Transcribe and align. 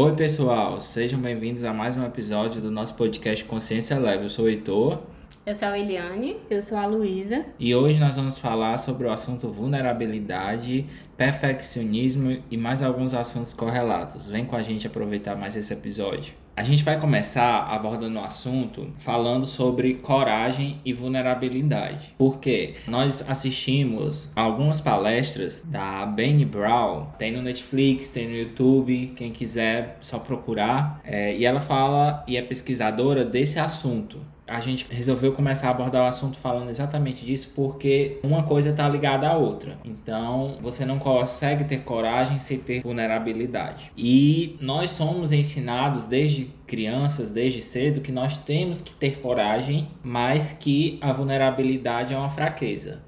Oi, 0.00 0.14
pessoal, 0.14 0.80
sejam 0.80 1.20
bem-vindos 1.20 1.64
a 1.64 1.72
mais 1.72 1.96
um 1.96 2.06
episódio 2.06 2.62
do 2.62 2.70
nosso 2.70 2.94
podcast 2.94 3.44
Consciência 3.44 3.98
Leve. 3.98 4.26
Eu 4.26 4.28
sou 4.28 4.44
o 4.44 4.48
Heitor. 4.48 5.00
Eu 5.44 5.56
sou 5.56 5.66
a 5.66 5.76
Eliane. 5.76 6.36
Eu 6.48 6.62
sou 6.62 6.78
a 6.78 6.86
Luísa. 6.86 7.44
E 7.58 7.74
hoje 7.74 7.98
nós 7.98 8.14
vamos 8.14 8.38
falar 8.38 8.76
sobre 8.76 9.08
o 9.08 9.10
assunto 9.10 9.50
vulnerabilidade, 9.50 10.86
perfeccionismo 11.16 12.40
e 12.48 12.56
mais 12.56 12.80
alguns 12.80 13.12
assuntos 13.12 13.52
correlatos. 13.52 14.28
Vem 14.28 14.44
com 14.44 14.54
a 14.54 14.62
gente 14.62 14.86
aproveitar 14.86 15.34
mais 15.34 15.56
esse 15.56 15.72
episódio. 15.72 16.32
A 16.58 16.64
gente 16.64 16.82
vai 16.82 16.98
começar 16.98 17.68
abordando 17.70 18.18
o 18.18 18.24
assunto 18.24 18.92
falando 18.98 19.46
sobre 19.46 19.94
coragem 19.94 20.80
e 20.84 20.92
vulnerabilidade. 20.92 22.12
Porque 22.18 22.74
nós 22.84 23.24
assistimos 23.30 24.28
algumas 24.34 24.80
palestras 24.80 25.62
da 25.64 26.04
Benny 26.04 26.44
Brown, 26.44 27.12
tem 27.16 27.30
no 27.30 27.42
Netflix, 27.42 28.10
tem 28.10 28.26
no 28.26 28.34
YouTube, 28.34 29.12
quem 29.14 29.30
quiser 29.30 29.98
só 30.00 30.18
procurar. 30.18 31.00
É, 31.04 31.36
e 31.36 31.44
ela 31.44 31.60
fala 31.60 32.24
e 32.26 32.36
é 32.36 32.42
pesquisadora 32.42 33.24
desse 33.24 33.60
assunto 33.60 34.18
a 34.48 34.60
gente 34.60 34.86
resolveu 34.90 35.32
começar 35.32 35.68
a 35.68 35.70
abordar 35.70 36.04
o 36.04 36.06
assunto 36.06 36.38
falando 36.38 36.70
exatamente 36.70 37.24
disso 37.24 37.52
porque 37.54 38.18
uma 38.22 38.44
coisa 38.44 38.70
está 38.70 38.88
ligada 38.88 39.28
à 39.28 39.36
outra. 39.36 39.78
Então, 39.84 40.56
você 40.62 40.86
não 40.86 40.98
consegue 40.98 41.64
ter 41.64 41.84
coragem 41.84 42.38
sem 42.38 42.58
ter 42.58 42.80
vulnerabilidade. 42.80 43.92
E 43.96 44.56
nós 44.60 44.90
somos 44.90 45.32
ensinados 45.32 46.06
desde 46.06 46.46
crianças, 46.66 47.30
desde 47.30 47.60
cedo, 47.60 48.00
que 48.00 48.10
nós 48.10 48.38
temos 48.38 48.80
que 48.80 48.92
ter 48.92 49.20
coragem, 49.20 49.88
mas 50.02 50.52
que 50.52 50.98
a 51.02 51.12
vulnerabilidade 51.12 52.14
é 52.14 52.16
uma 52.16 52.30
fraqueza. 52.30 53.02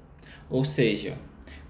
Ou 0.49 0.63
seja, 0.63 1.17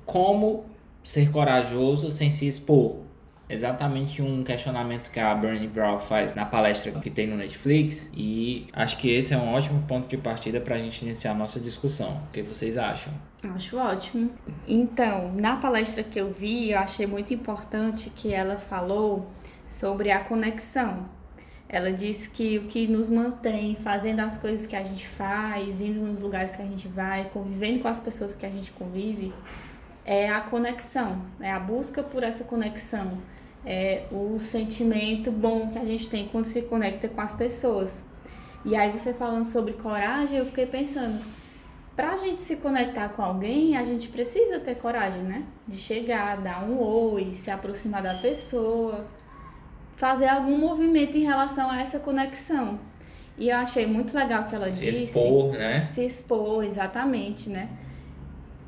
como 0.05 0.65
ser 1.01 1.31
corajoso 1.31 2.11
sem 2.11 2.29
se 2.29 2.47
expor? 2.47 3.10
Exatamente 3.53 4.21
um 4.21 4.43
questionamento 4.43 5.11
que 5.11 5.19
a 5.19 5.33
Bernie 5.35 5.67
Brown 5.67 5.99
faz 5.99 6.35
na 6.35 6.45
palestra 6.45 6.91
que 6.99 7.09
tem 7.09 7.27
no 7.27 7.35
Netflix 7.35 8.11
e 8.15 8.67
acho 8.73 8.97
que 8.97 9.09
esse 9.09 9.33
é 9.33 9.37
um 9.37 9.53
ótimo 9.53 9.83
ponto 9.87 10.07
de 10.07 10.17
partida 10.17 10.59
para 10.59 10.75
a 10.75 10.79
gente 10.79 11.03
iniciar 11.03 11.31
a 11.31 11.35
nossa 11.35 11.59
discussão. 11.59 12.21
O 12.27 12.31
que 12.31 12.41
vocês 12.41 12.77
acham? 12.77 13.13
Acho 13.55 13.77
ótimo. 13.77 14.31
Então, 14.67 15.33
na 15.33 15.57
palestra 15.57 16.03
que 16.03 16.19
eu 16.19 16.31
vi, 16.31 16.71
eu 16.71 16.79
achei 16.79 17.05
muito 17.05 17.33
importante 17.33 18.09
que 18.09 18.33
ela 18.33 18.57
falou 18.57 19.27
sobre 19.67 20.11
a 20.11 20.19
conexão. 20.19 21.09
Ela 21.67 21.91
disse 21.91 22.29
que 22.29 22.57
o 22.57 22.63
que 22.63 22.85
nos 22.85 23.09
mantém 23.09 23.77
fazendo 23.81 24.19
as 24.19 24.37
coisas 24.37 24.65
que 24.65 24.75
a 24.75 24.83
gente 24.83 25.07
faz, 25.07 25.81
indo 25.81 26.01
nos 26.01 26.19
lugares 26.19 26.55
que 26.55 26.61
a 26.61 26.65
gente 26.65 26.87
vai, 26.87 27.29
convivendo 27.33 27.79
com 27.79 27.87
as 27.87 27.99
pessoas 27.99 28.35
que 28.35 28.45
a 28.45 28.49
gente 28.49 28.71
convive, 28.71 29.33
é 30.05 30.29
a 30.29 30.41
conexão, 30.41 31.21
é 31.39 31.51
a 31.51 31.59
busca 31.59 32.03
por 32.03 32.23
essa 32.23 32.43
conexão 32.43 33.17
é, 33.65 34.03
o 34.11 34.39
sentimento 34.39 35.31
bom 35.31 35.69
que 35.69 35.77
a 35.77 35.85
gente 35.85 36.09
tem 36.09 36.27
quando 36.27 36.45
se 36.45 36.63
conecta 36.63 37.07
com 37.07 37.21
as 37.21 37.35
pessoas. 37.35 38.03
E 38.63 38.75
aí 38.75 38.91
você 38.91 39.13
falando 39.13 39.45
sobre 39.45 39.73
coragem, 39.73 40.37
eu 40.37 40.45
fiquei 40.45 40.65
pensando, 40.65 41.23
para 41.95 42.13
a 42.13 42.17
gente 42.17 42.39
se 42.39 42.57
conectar 42.57 43.09
com 43.09 43.21
alguém, 43.21 43.75
a 43.77 43.83
gente 43.83 44.07
precisa 44.07 44.59
ter 44.59 44.75
coragem, 44.75 45.23
né? 45.23 45.43
De 45.67 45.77
chegar, 45.77 46.37
dar 46.37 46.63
um 46.63 46.79
oi, 46.79 47.33
se 47.33 47.51
aproximar 47.51 48.01
da 48.01 48.15
pessoa, 48.15 49.07
fazer 49.95 50.27
algum 50.27 50.57
movimento 50.57 51.17
em 51.17 51.23
relação 51.23 51.69
a 51.69 51.81
essa 51.81 51.99
conexão. 51.99 52.79
E 53.37 53.49
eu 53.49 53.57
achei 53.57 53.85
muito 53.85 54.15
legal 54.15 54.45
que 54.47 54.55
ela 54.55 54.69
se 54.69 54.85
disse. 54.85 54.97
Se 54.99 55.03
expor, 55.05 55.51
né? 55.53 55.81
Se 55.81 56.05
expor, 56.05 56.63
exatamente, 56.63 57.49
né? 57.49 57.69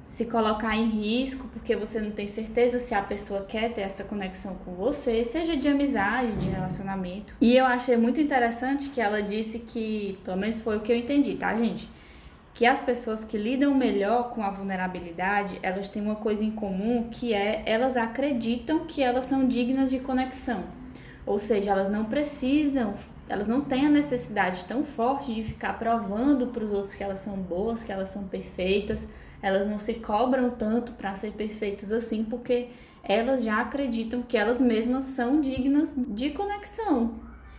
Se 0.06 0.26
colocar 0.26 0.76
em 0.76 0.86
risco 0.86 1.48
porque 1.48 1.76
você 1.76 2.00
não 2.00 2.12
tem 2.12 2.28
certeza 2.28 2.78
se 2.78 2.94
a 2.94 3.02
pessoa 3.02 3.46
quer 3.48 3.74
ter 3.74 3.82
essa 3.82 4.04
conexão 4.04 4.56
com 4.66 4.74
você, 4.74 5.24
seja 5.26 5.56
de 5.56 5.68
amizade, 5.68 6.32
de 6.34 6.50
relacionamento. 6.50 7.36
E 7.40 7.56
eu 7.56 7.66
achei 7.66 7.98
muito 7.98 8.20
interessante 8.20 8.90
que 8.90 9.02
ela 9.02 9.22
disse 9.22 9.60
que, 9.60 10.20
pelo 10.24 10.38
menos 10.38 10.62
foi 10.62 10.78
o 10.78 10.82
que 10.82 10.92
eu 10.92 10.98
entendi, 10.98 11.36
tá, 11.36 11.56
gente? 11.56 11.90
Que 12.54 12.66
as 12.66 12.84
pessoas 12.84 13.24
que 13.24 13.38
lidam 13.38 13.74
melhor 13.74 14.32
com 14.32 14.44
a 14.44 14.52
vulnerabilidade, 14.52 15.58
elas 15.64 15.88
têm 15.88 16.02
uma 16.02 16.16
coisa 16.16 16.44
em 16.44 16.52
comum 16.52 17.10
que 17.10 17.34
é 17.34 17.64
elas 17.66 17.98
acreditam 17.98 18.86
que 18.86 19.02
elas 19.02 19.26
são 19.26 19.48
dignas 19.48 19.90
de 19.90 20.00
conexão. 20.00 20.64
Ou 21.26 21.40
seja, 21.40 21.72
elas 21.72 21.90
não 21.90 22.06
precisam, 22.06 22.94
elas 23.28 23.48
não 23.48 23.62
têm 23.62 23.88
a 23.88 23.90
necessidade 23.90 24.66
tão 24.66 24.84
forte 24.84 25.34
de 25.34 25.44
ficar 25.44 25.80
provando 25.80 26.48
para 26.48 26.64
os 26.64 26.72
outros 26.72 26.94
que 26.94 27.04
elas 27.04 27.22
são 27.22 27.38
boas, 27.38 27.82
que 27.82 27.92
elas 27.92 28.10
são 28.10 28.26
perfeitas 28.26 29.08
elas 29.44 29.68
não 29.68 29.78
se 29.78 29.96
cobram 29.96 30.50
tanto 30.50 30.94
para 30.94 31.14
ser 31.18 31.34
perfeitas 31.34 31.92
assim, 31.92 32.24
porque 32.24 32.70
elas 33.04 33.44
já 33.44 33.60
acreditam 33.60 34.22
que 34.22 34.38
elas 34.38 34.62
mesmas 34.62 35.04
são 35.04 35.42
dignas 35.42 35.94
de 35.96 36.30
conexão. 36.30 37.16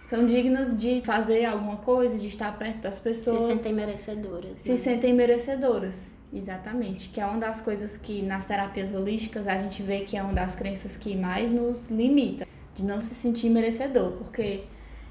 São 0.06 0.24
dignas 0.26 0.74
de 0.76 1.02
fazer 1.02 1.44
alguma 1.44 1.76
coisa, 1.76 2.18
de 2.18 2.26
estar 2.26 2.58
perto 2.58 2.78
das 2.78 2.98
pessoas. 2.98 3.42
Se 3.42 3.56
sentem 3.56 3.72
merecedoras. 3.74 4.58
Se 4.58 4.70
né? 4.70 4.76
sentem 4.76 5.12
merecedoras, 5.12 6.12
exatamente. 6.32 7.10
Que 7.10 7.20
é 7.20 7.26
uma 7.26 7.38
das 7.38 7.60
coisas 7.60 7.98
que 7.98 8.22
nas 8.22 8.46
terapias 8.46 8.94
holísticas 8.94 9.46
a 9.46 9.58
gente 9.58 9.82
vê 9.82 10.00
que 10.00 10.16
é 10.16 10.22
uma 10.22 10.32
das 10.32 10.54
crenças 10.54 10.96
que 10.96 11.14
mais 11.14 11.50
nos 11.50 11.90
limita, 11.90 12.46
de 12.74 12.82
não 12.82 13.00
se 13.02 13.14
sentir 13.14 13.50
merecedor. 13.50 14.12
Porque 14.12 14.64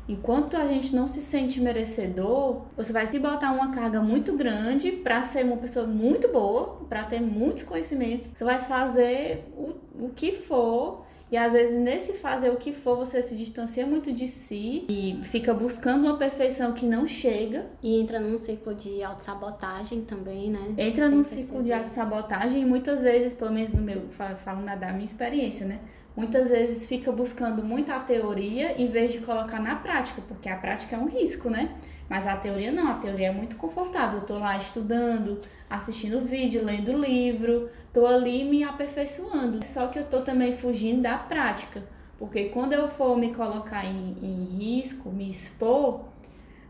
Enquanto 0.08 0.58
a 0.58 0.68
gente 0.68 0.94
não 0.96 1.08
se 1.08 1.22
sente 1.22 1.62
merecedor, 1.62 2.64
você 2.76 2.92
vai 2.92 3.08
se 3.08 3.18
botar 3.20 3.52
uma 3.52 3.72
carga 3.72 4.02
muito 4.02 4.36
grande 4.36 4.92
para 4.92 5.24
ser 5.24 5.46
uma 5.46 5.58
pessoa 5.58 5.86
muito 5.86 6.28
boa, 6.28 6.86
para 6.90 7.04
ter 7.04 7.22
muitos 7.22 7.64
conhecimentos. 7.64 8.28
Você 8.34 8.44
vai 8.44 8.60
fazer 8.62 9.46
o, 9.56 10.06
o 10.06 10.10
que 10.10 10.34
for 10.34 11.06
e 11.34 11.38
às 11.38 11.54
vezes 11.54 11.80
nesse 11.80 12.14
fazer 12.14 12.52
o 12.52 12.58
que 12.58 12.72
for, 12.72 12.96
você 12.96 13.24
se 13.24 13.36
distancia 13.36 13.88
muito 13.88 14.14
de 14.14 14.28
si 14.28 14.86
e 14.88 15.20
fica 15.24 15.52
buscando 15.52 16.04
uma 16.04 16.16
perfeição 16.16 16.74
que 16.74 16.86
não 16.86 17.08
chega. 17.08 17.66
E 17.82 18.00
entra 18.00 18.20
num 18.20 18.38
ciclo 18.38 18.76
de 18.76 19.02
autossabotagem 19.02 20.02
também, 20.02 20.52
né? 20.52 20.76
Entra 20.78 21.10
num 21.10 21.24
ciclo 21.24 21.64
de 21.64 21.74
autossabotagem 21.74 22.62
e 22.62 22.66
muitas 22.66 23.02
vezes, 23.02 23.34
pelo 23.34 23.52
menos 23.52 23.74
no 23.74 23.82
meu, 23.82 24.04
falando 24.12 24.80
da 24.80 24.94
minha 24.94 25.04
experiência, 25.04 25.66
né? 25.66 25.80
Muitas 26.16 26.50
vezes 26.50 26.86
fica 26.86 27.12
buscando 27.12 27.64
muito 27.64 27.92
a 27.92 28.00
teoria 28.00 28.82
em 28.82 28.88
vez 28.88 29.12
de 29.12 29.20
colocar 29.20 29.60
na 29.60 29.76
prática, 29.76 30.22
porque 30.28 30.48
a 30.50 30.56
prática 30.56 30.96
é 30.96 31.00
um 31.00 31.08
risco, 31.08 31.50
né? 31.50 31.76
Mas 32.10 32.28
a 32.28 32.36
teoria 32.36 32.72
não, 32.72 32.90
a 32.90 32.96
teoria 32.96 33.28
é 33.28 33.32
muito 33.32 33.56
confortável. 33.56 34.20
Eu 34.20 34.26
tô 34.26 34.38
lá 34.38 34.58
estudando, 34.58 35.40
assistindo 35.70 36.22
vídeo, 36.22 36.64
lendo 36.64 36.94
livro, 36.94 37.70
tô 37.92 38.06
ali 38.06 38.44
me 38.44 38.64
aperfeiçoando. 38.64 39.66
Só 39.66 39.88
que 39.88 40.00
eu 40.00 40.06
tô 40.06 40.22
também 40.22 40.56
fugindo 40.56 41.02
da 41.02 41.18
prática, 41.18 41.82
porque 42.20 42.46
quando 42.46 42.74
eu 42.74 42.88
for 42.88 43.18
me 43.18 43.34
colocar 43.34 43.86
em, 43.86 44.16
em 44.22 44.44
risco, 44.58 45.10
me 45.10 45.30
expor, 45.30 46.06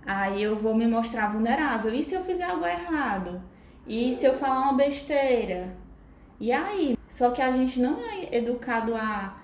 aí 0.05 0.41
eu 0.41 0.55
vou 0.55 0.73
me 0.73 0.87
mostrar 0.87 1.31
vulnerável. 1.31 1.93
E 1.93 2.01
se 2.01 2.15
eu 2.15 2.23
fizer 2.23 2.45
algo 2.45 2.65
errado? 2.65 3.41
E 3.85 4.13
se 4.13 4.25
eu 4.25 4.33
falar 4.33 4.61
uma 4.61 4.73
besteira? 4.73 5.75
E 6.39 6.51
aí? 6.51 6.97
Só 7.13 7.29
que 7.29 7.43
a 7.43 7.51
gente 7.51 7.79
não 7.79 7.99
é 8.03 8.35
educado 8.35 8.95
a, 8.95 9.37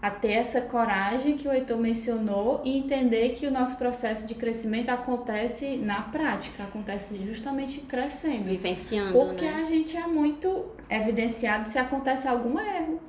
a 0.00 0.10
ter 0.12 0.30
essa 0.30 0.60
coragem 0.60 1.36
que 1.36 1.48
o 1.48 1.52
Heitor 1.52 1.76
mencionou 1.76 2.62
e 2.64 2.78
entender 2.78 3.30
que 3.30 3.48
o 3.48 3.50
nosso 3.50 3.76
processo 3.76 4.24
de 4.28 4.36
crescimento 4.36 4.90
acontece 4.90 5.76
na 5.76 6.02
prática, 6.02 6.62
acontece 6.62 7.20
justamente 7.26 7.80
crescendo. 7.80 8.44
Vivenciando. 8.44 9.12
Porque 9.12 9.44
né? 9.44 9.60
a 9.60 9.64
gente 9.64 9.96
é 9.96 10.06
muito 10.06 10.66
evidenciado 10.88 11.68
se 11.68 11.80
acontece 11.80 12.28
algum 12.28 12.60
erro. 12.60 13.00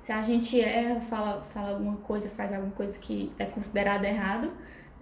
Se 0.00 0.12
a 0.12 0.22
gente 0.22 0.60
erra, 0.60 1.00
fala, 1.00 1.44
fala 1.52 1.70
alguma 1.70 1.96
coisa, 1.96 2.30
faz 2.30 2.52
alguma 2.52 2.70
coisa 2.70 2.96
que 3.00 3.32
é 3.36 3.46
considerada 3.46 4.06
errado, 4.06 4.52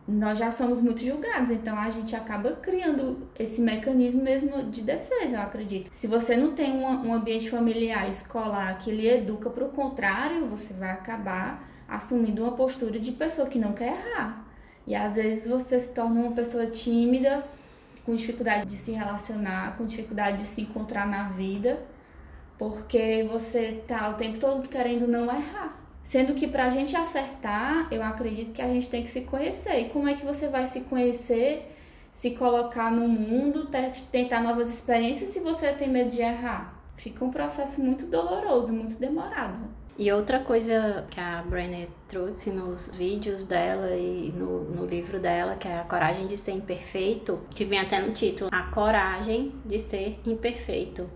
nós 0.09 0.39
já 0.39 0.51
somos 0.51 0.81
muito 0.81 1.05
julgados, 1.05 1.51
então 1.51 1.79
a 1.79 1.91
gente 1.91 2.17
acaba 2.17 2.53
criando 2.53 3.29
esse 3.39 3.61
mecanismo 3.61 4.23
mesmo 4.23 4.65
de 4.71 4.81
defesa, 4.81 5.37
eu 5.37 5.43
acredito. 5.43 5.91
Se 5.93 6.07
você 6.07 6.35
não 6.35 6.55
tem 6.55 6.73
um, 6.73 7.09
um 7.09 7.13
ambiente 7.13 7.51
familiar, 7.51 8.09
escolar, 8.09 8.79
que 8.79 8.91
lhe 8.91 9.07
educa 9.07 9.51
para 9.51 9.67
o 9.67 9.69
contrário, 9.69 10.47
você 10.47 10.73
vai 10.73 10.93
acabar 10.93 11.69
assumindo 11.87 12.43
uma 12.43 12.53
postura 12.53 12.99
de 12.99 13.13
pessoa 13.13 13.49
que 13.49 13.59
não 13.59 13.75
quer 13.75 13.89
errar. 13.89 14.47
E 14.87 14.95
às 14.95 15.17
vezes 15.17 15.47
você 15.47 15.79
se 15.79 15.93
torna 15.93 16.23
uma 16.23 16.33
pessoa 16.33 16.67
tímida, 16.67 17.45
com 18.07 18.15
dificuldade 18.15 18.65
de 18.65 18.79
se 18.79 18.93
relacionar, 18.93 19.77
com 19.77 19.85
dificuldade 19.85 20.39
de 20.39 20.47
se 20.47 20.63
encontrar 20.63 21.07
na 21.07 21.29
vida, 21.29 21.79
porque 22.57 23.29
você 23.31 23.85
tá 23.87 24.09
o 24.09 24.15
tempo 24.15 24.39
todo 24.39 24.67
querendo 24.67 25.07
não 25.07 25.25
errar. 25.25 25.78
Sendo 26.03 26.35
que 26.35 26.47
para 26.47 26.67
a 26.67 26.71
gente 26.71 26.97
acertar, 26.97 27.89
eu 27.91 28.03
acredito 28.03 28.53
que 28.53 28.63
a 28.63 28.67
gente 28.67 28.89
tem 28.89 29.03
que 29.03 29.11
se 29.11 29.23
conhecer. 29.23 29.81
E 29.81 29.89
como 29.91 30.09
é 30.09 30.15
que 30.15 30.25
você 30.25 30.49
vai 30.49 30.65
se 30.67 30.83
conhecer, 30.83 31.75
se 32.11 32.31
colocar 32.31 32.91
no 32.91 33.07
mundo, 33.07 33.69
tentar 34.11 34.41
novas 34.41 34.69
experiências 34.69 35.31
se 35.31 35.41
você 35.41 35.73
tem 35.73 35.89
medo 35.89 36.11
de 36.11 36.23
errar? 36.23 36.75
Fica 36.97 37.25
um 37.25 37.31
processo 37.31 37.81
muito 37.81 38.07
doloroso, 38.07 38.73
muito 38.73 38.97
demorado. 38.97 39.79
E 39.99 40.13
outra 40.13 40.39
coisa 40.39 41.05
que 41.11 41.19
a 41.19 41.43
Brené 41.43 41.89
trouxe 42.07 42.51
nos 42.51 42.89
vídeos 42.95 43.45
dela 43.45 43.97
e 43.97 44.33
no, 44.33 44.63
no 44.63 44.87
livro 44.87 45.19
dela, 45.19 45.57
que 45.57 45.67
é 45.67 45.77
a 45.77 45.83
coragem 45.83 46.29
de 46.29 46.37
ser 46.37 46.53
imperfeito, 46.53 47.41
que 47.51 47.65
vem 47.65 47.81
até 47.81 48.01
no 48.01 48.13
título, 48.13 48.49
a 48.53 48.63
coragem 48.71 49.53
de 49.67 49.77
ser 49.77 50.21
imperfeito. 50.25 51.11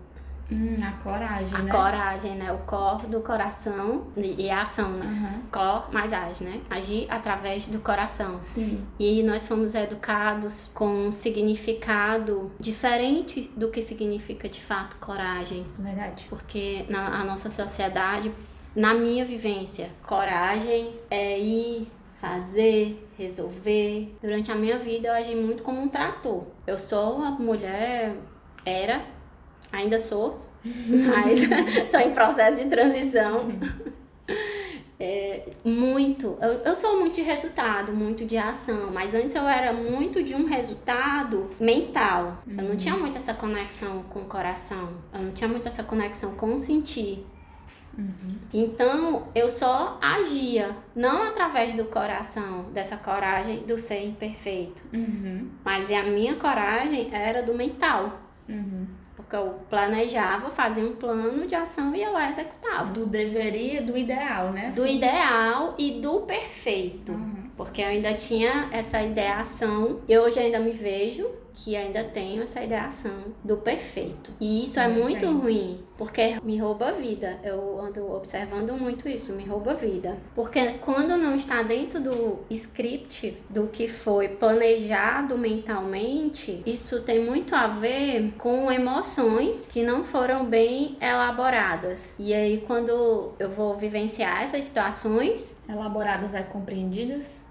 Hum, 0.51 0.77
a 0.83 0.91
coragem, 1.03 1.55
A 1.57 1.61
né? 1.61 1.71
coragem, 1.71 2.35
né? 2.35 2.51
O 2.51 2.57
cor 2.59 3.05
do 3.07 3.21
coração 3.21 4.07
e 4.15 4.49
a 4.49 4.61
ação, 4.61 4.89
né? 4.91 5.05
Aham. 5.05 5.41
Cor 5.51 5.93
mais 5.93 6.13
age, 6.13 6.43
né? 6.43 6.61
Agir 6.69 7.07
através 7.09 7.67
do 7.67 7.79
coração. 7.79 8.39
Sim. 8.41 8.85
E 8.99 9.23
nós 9.23 9.47
fomos 9.47 9.73
educados 9.73 10.69
com 10.73 10.87
um 11.07 11.11
significado 11.11 12.51
diferente 12.59 13.49
do 13.55 13.69
que 13.69 13.81
significa 13.81 14.47
de 14.49 14.61
fato 14.61 14.97
coragem. 14.97 15.65
Verdade. 15.79 16.25
Porque 16.29 16.85
na 16.89 17.21
a 17.21 17.23
nossa 17.23 17.49
sociedade, 17.49 18.31
na 18.75 18.93
minha 18.93 19.23
vivência, 19.25 19.89
coragem 20.03 20.93
é 21.09 21.39
ir, 21.39 21.87
fazer, 22.19 23.07
resolver. 23.17 24.15
Durante 24.21 24.51
a 24.51 24.55
minha 24.55 24.77
vida 24.77 25.07
eu 25.09 25.13
agi 25.13 25.35
muito 25.35 25.63
como 25.63 25.81
um 25.81 25.87
trator. 25.89 26.43
Eu 26.65 26.77
sou 26.77 27.17
uma 27.17 27.31
mulher, 27.31 28.15
era, 28.65 29.01
ainda 29.73 29.99
sou, 29.99 30.39
mas 30.63 31.41
estou 31.75 31.99
em 31.99 32.13
processo 32.13 32.63
de 32.63 32.69
transição. 32.69 33.49
É, 34.99 35.49
muito. 35.65 36.37
Eu, 36.41 36.53
eu 36.63 36.75
sou 36.75 36.97
muito 36.99 37.15
de 37.15 37.21
resultado, 37.23 37.91
muito 37.91 38.25
de 38.25 38.37
ação, 38.37 38.89
mas 38.91 39.13
antes 39.13 39.35
eu 39.35 39.45
era 39.47 39.73
muito 39.73 40.23
de 40.23 40.33
um 40.33 40.45
resultado 40.45 41.49
mental. 41.59 42.37
Eu 42.47 42.63
não 42.63 42.77
tinha 42.77 42.95
muito 42.95 43.17
essa 43.17 43.33
conexão 43.33 44.03
com 44.03 44.21
o 44.21 44.25
coração, 44.25 44.89
eu 45.13 45.21
não 45.23 45.31
tinha 45.31 45.47
muito 45.49 45.67
essa 45.67 45.83
conexão 45.83 46.35
com 46.35 46.55
o 46.55 46.59
sentir. 46.59 47.25
Então 48.53 49.27
eu 49.35 49.47
só 49.49 49.99
agia, 50.01 50.75
não 50.95 51.21
através 51.23 51.73
do 51.75 51.85
coração, 51.85 52.71
dessa 52.73 52.97
coragem 52.97 53.59
do 53.67 53.77
ser 53.77 54.03
imperfeito, 54.05 54.83
Uhum. 54.91 55.49
mas 55.63 55.91
a 55.91 56.01
minha 56.03 56.35
coragem 56.35 57.09
era 57.13 57.43
do 57.43 57.53
mental. 57.53 58.19
Uhum. 58.49 58.87
Porque 59.15 59.35
eu 59.35 59.59
planejava, 59.69 60.49
fazia 60.49 60.83
um 60.83 60.95
plano 60.95 61.45
de 61.45 61.53
ação 61.55 61.95
e 61.95 61.99
ia 61.99 62.09
lá 62.09 62.27
e 62.27 62.31
executava. 62.31 62.91
Do 62.91 63.05
deveria, 63.05 63.81
do 63.81 63.95
ideal, 63.97 64.51
né? 64.51 64.71
Do 64.75 64.83
Assim. 64.83 64.97
ideal 64.97 65.75
e 65.77 65.91
do 66.01 66.21
perfeito. 66.21 67.11
Uhum. 67.11 67.51
Porque 67.55 67.81
eu 67.81 67.87
ainda 67.87 68.13
tinha 68.15 68.69
essa 68.71 69.01
ideação, 69.01 69.99
e 70.07 70.17
hoje 70.17 70.39
ainda 70.39 70.59
me 70.59 70.71
vejo 70.73 71.29
que 71.53 71.75
ainda 71.75 72.03
tenho 72.03 72.43
essa 72.43 72.63
ideação 72.63 73.25
do 73.43 73.57
perfeito. 73.57 74.31
E 74.39 74.63
isso 74.63 74.79
é 74.79 74.87
muito 74.87 75.25
ruim, 75.25 75.83
porque 75.97 76.37
me 76.43 76.57
rouba 76.57 76.89
a 76.89 76.91
vida. 76.91 77.39
Eu 77.43 77.79
ando 77.79 78.11
observando 78.11 78.73
muito 78.73 79.07
isso, 79.07 79.33
me 79.33 79.45
rouba 79.45 79.71
a 79.71 79.75
vida. 79.75 80.17
Porque 80.35 80.73
quando 80.79 81.17
não 81.17 81.35
está 81.35 81.61
dentro 81.63 82.01
do 82.01 82.39
script, 82.49 83.37
do 83.49 83.67
que 83.67 83.87
foi 83.87 84.27
planejado 84.27 85.37
mentalmente, 85.37 86.61
isso 86.65 87.01
tem 87.01 87.23
muito 87.23 87.55
a 87.55 87.67
ver 87.67 88.33
com 88.37 88.71
emoções 88.71 89.67
que 89.71 89.83
não 89.83 90.03
foram 90.03 90.45
bem 90.45 90.97
elaboradas. 90.99 92.13
E 92.17 92.33
aí, 92.33 92.63
quando 92.65 93.33
eu 93.39 93.49
vou 93.49 93.77
vivenciar 93.77 94.43
essas 94.43 94.65
situações, 94.65 95.55
Elaboradas 95.67 96.33
e 96.33 96.43
compreendidas. 96.43 97.42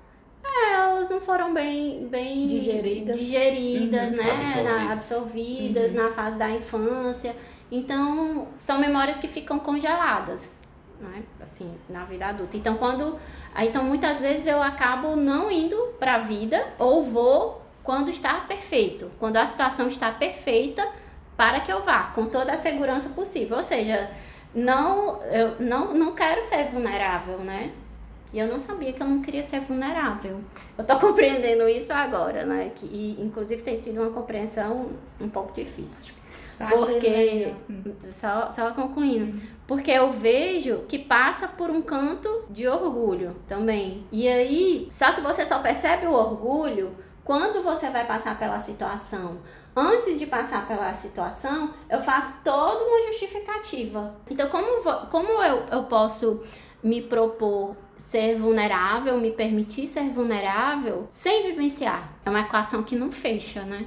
Elas 0.74 1.08
não 1.10 1.20
foram 1.20 1.52
bem, 1.54 2.06
bem 2.08 2.46
Digeridas. 2.46 3.18
digeridas, 3.18 4.10
Uhum. 4.10 4.16
né? 4.16 4.30
Absorvidas. 4.32 4.64
Na- 4.64 4.92
absorvidas 4.92 5.94
na 5.94 6.10
fase 6.10 6.36
da 6.38 6.50
infância. 6.50 7.34
Então, 7.70 8.48
são 8.60 8.78
memórias 8.78 9.18
que 9.18 9.28
ficam 9.28 9.58
congeladas, 9.58 10.54
né? 11.00 11.22
Assim, 11.40 11.72
na 11.88 12.04
vida 12.04 12.26
adulta. 12.26 12.56
Então, 12.56 12.76
quando. 12.76 13.18
aí, 13.54 13.68
Então, 13.68 13.82
muitas 13.84 14.20
vezes 14.20 14.46
eu 14.46 14.62
acabo 14.62 15.16
não 15.16 15.50
indo 15.50 15.76
pra 15.98 16.18
vida 16.18 16.66
ou 16.78 17.02
vou 17.02 17.62
quando 17.82 18.10
está 18.10 18.34
perfeito, 18.40 19.10
quando 19.18 19.36
a 19.38 19.46
situação 19.46 19.88
está 19.88 20.10
perfeita 20.12 20.86
para 21.36 21.60
que 21.60 21.72
eu 21.72 21.82
vá, 21.82 22.12
com 22.14 22.26
toda 22.26 22.52
a 22.52 22.56
segurança 22.56 23.08
possível. 23.08 23.56
Ou 23.56 23.62
seja, 23.64 24.10
não, 24.54 25.22
eu 25.24 25.56
não, 25.58 25.92
não 25.94 26.14
quero 26.14 26.42
ser 26.44 26.64
vulnerável, 26.66 27.38
né? 27.38 27.72
E 28.32 28.38
eu 28.38 28.48
não 28.48 28.58
sabia 28.58 28.92
que 28.92 29.02
eu 29.02 29.06
não 29.06 29.20
queria 29.20 29.42
ser 29.42 29.60
vulnerável. 29.60 30.40
Eu 30.76 30.84
tô 30.84 30.98
compreendendo 31.00 31.68
isso 31.68 31.92
agora, 31.92 32.44
né? 32.44 32.72
Que, 32.74 32.86
e, 32.86 33.20
inclusive 33.20 33.62
tem 33.62 33.82
sido 33.82 34.00
uma 34.00 34.10
compreensão 34.10 34.90
um 35.20 35.28
pouco 35.28 35.52
difícil. 35.52 36.14
Achei 36.58 36.78
Porque. 36.78 37.54
Hum. 37.68 37.94
só, 38.12 38.50
só 38.52 38.70
concluindo, 38.70 39.42
porque 39.66 39.90
eu 39.90 40.12
vejo 40.12 40.84
que 40.88 40.98
passa 40.98 41.48
por 41.48 41.70
um 41.70 41.82
canto 41.82 42.44
de 42.50 42.68
orgulho 42.68 43.36
também. 43.48 44.06
E 44.12 44.28
aí, 44.28 44.88
só 44.90 45.12
que 45.12 45.20
você 45.20 45.44
só 45.44 45.58
percebe 45.58 46.06
o 46.06 46.12
orgulho 46.12 46.94
quando 47.24 47.62
você 47.62 47.90
vai 47.90 48.06
passar 48.06 48.38
pela 48.38 48.58
situação. 48.58 49.38
Antes 49.74 50.18
de 50.18 50.26
passar 50.26 50.68
pela 50.68 50.92
situação, 50.92 51.70
eu 51.88 52.00
faço 52.00 52.44
toda 52.44 52.84
uma 52.84 53.06
justificativa. 53.08 54.14
Então, 54.30 54.48
como, 54.50 54.82
como 55.08 55.42
eu, 55.42 55.64
eu 55.70 55.84
posso 55.84 56.42
me 56.82 57.00
propor 57.00 57.74
ser 58.12 58.36
vulnerável, 58.36 59.16
me 59.16 59.30
permitir 59.30 59.88
ser 59.88 60.10
vulnerável 60.10 61.06
sem 61.08 61.48
vivenciar? 61.48 62.12
É 62.26 62.28
uma 62.28 62.42
equação 62.42 62.82
que 62.82 62.94
não 62.94 63.10
fecha, 63.10 63.62
né? 63.62 63.86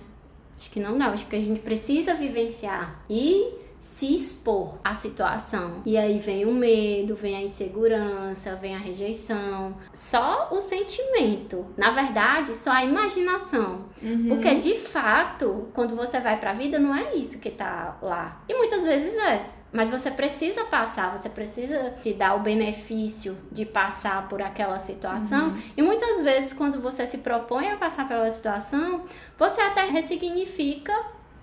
Acho 0.58 0.72
que 0.72 0.80
não 0.80 0.98
dá, 0.98 1.08
acho 1.08 1.28
que 1.28 1.36
a 1.36 1.40
gente 1.40 1.60
precisa 1.60 2.16
vivenciar 2.16 3.04
e 3.08 3.54
se 3.80 4.16
expor 4.16 4.80
à 4.84 4.96
situação. 4.96 5.84
E 5.86 5.96
aí 5.96 6.18
vem 6.18 6.44
o 6.46 6.52
medo, 6.52 7.16
vem 7.16 7.36
a 7.36 7.42
insegurança, 7.42 8.56
vem 8.56 8.74
a 8.74 8.80
rejeição. 8.80 9.76
Só 9.94 10.50
o 10.52 10.60
sentimento. 10.60 11.64
Na 11.78 11.92
verdade, 11.92 12.56
só 12.56 12.72
a 12.72 12.84
imaginação. 12.84 13.86
Uhum. 14.02 14.30
Porque 14.30 14.56
de 14.56 14.74
fato, 14.80 15.68
quando 15.74 15.96
você 15.96 16.20
vai 16.20 16.40
pra 16.40 16.54
vida, 16.54 16.80
não 16.80 16.96
é 16.96 17.14
isso 17.14 17.40
que 17.40 17.52
tá 17.52 17.98
lá. 18.02 18.42
E 18.50 18.56
muitas 18.56 18.84
vezes 18.84 19.16
é. 19.18 19.50
Mas 19.76 19.90
você 19.90 20.10
precisa 20.10 20.64
passar, 20.64 21.18
você 21.18 21.28
precisa 21.28 21.96
se 22.02 22.14
dar 22.14 22.36
o 22.36 22.40
benefício 22.40 23.38
de 23.52 23.66
passar 23.66 24.30
por 24.30 24.42
aquela 24.42 24.80
situação. 24.80 25.58
E 25.76 25.82
muitas 25.82 26.24
vezes, 26.24 26.54
quando 26.54 26.80
você 26.80 27.06
se 27.06 27.18
propõe 27.18 27.68
a 27.68 27.76
passar 27.76 28.08
pela 28.08 28.32
situação, 28.32 29.04
você 29.38 29.60
até 29.60 29.84
ressignifica 29.84 30.94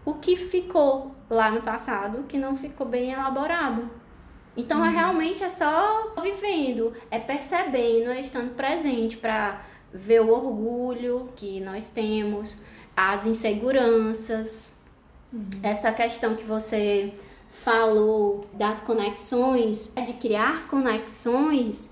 o 0.03 0.15
que 0.15 0.35
ficou 0.35 1.15
lá 1.29 1.51
no 1.51 1.61
passado, 1.61 2.23
que 2.23 2.39
não 2.39 2.57
ficou 2.57 2.87
bem 2.87 3.13
elaborado. 3.13 3.91
Então, 4.57 4.83
é 4.83 4.89
realmente 4.89 5.45
é 5.45 5.51
só 5.51 6.15
vivendo, 6.23 6.95
é 7.11 7.19
percebendo, 7.19 8.13
é 8.13 8.23
estando 8.23 8.55
presente 8.55 9.19
para 9.19 9.61
ver 9.93 10.23
o 10.23 10.31
orgulho 10.31 11.29
que 11.37 11.61
nós 11.61 11.91
temos, 11.91 12.63
as 12.97 13.27
inseguranças, 13.27 14.81
essa 15.63 15.93
questão 15.93 16.35
que 16.35 16.45
você 16.45 17.13
falou 17.53 18.47
das 18.55 18.81
conexões, 18.81 19.93
de 20.07 20.15
criar 20.15 20.67
conexões. 20.69 21.91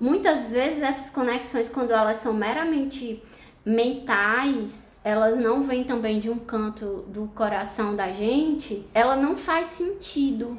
Muitas 0.00 0.50
vezes 0.50 0.82
essas 0.82 1.10
conexões, 1.10 1.68
quando 1.68 1.90
elas 1.92 2.16
são 2.16 2.32
meramente 2.32 3.22
mentais, 3.64 4.98
elas 5.04 5.36
não 5.36 5.62
vêm 5.62 5.84
também 5.84 6.18
de 6.18 6.30
um 6.30 6.38
canto 6.38 7.04
do 7.08 7.30
coração 7.34 7.94
da 7.94 8.10
gente, 8.12 8.86
ela 8.94 9.14
não 9.14 9.36
faz 9.36 9.68
sentido. 9.68 10.58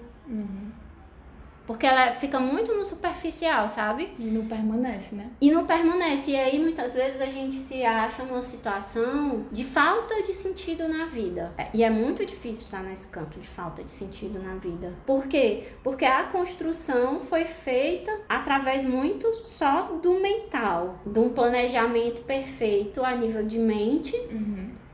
Porque 1.65 1.85
ela 1.85 2.11
fica 2.13 2.39
muito 2.39 2.73
no 2.73 2.85
superficial, 2.85 3.67
sabe? 3.67 4.09
E 4.19 4.25
não 4.25 4.45
permanece, 4.45 5.15
né? 5.15 5.29
E 5.41 5.51
não 5.51 5.65
permanece. 5.65 6.31
E 6.31 6.35
aí, 6.35 6.59
muitas 6.59 6.93
vezes, 6.93 7.19
a 7.21 7.25
gente 7.25 7.55
se 7.55 7.83
acha 7.83 8.23
numa 8.23 8.43
situação 8.43 9.45
de 9.51 9.63
falta 9.63 10.21
de 10.23 10.33
sentido 10.33 10.87
na 10.87 11.05
vida. 11.05 11.51
É, 11.57 11.69
E 11.73 11.83
é 11.83 11.89
muito 11.89 12.25
difícil 12.25 12.65
estar 12.65 12.83
nesse 12.83 13.07
canto 13.07 13.39
de 13.39 13.47
falta 13.47 13.83
de 13.83 13.91
sentido 13.91 14.39
na 14.39 14.55
vida. 14.55 14.93
Por 15.05 15.27
quê? 15.27 15.67
Porque 15.83 16.05
a 16.05 16.23
construção 16.23 17.19
foi 17.19 17.45
feita 17.45 18.11
através 18.29 18.83
muito 18.83 19.27
só 19.45 19.99
do 20.01 20.19
mental, 20.19 20.99
de 21.05 21.19
um 21.19 21.29
planejamento 21.29 22.21
perfeito 22.21 23.03
a 23.03 23.15
nível 23.15 23.43
de 23.45 23.57
mente. 23.59 24.15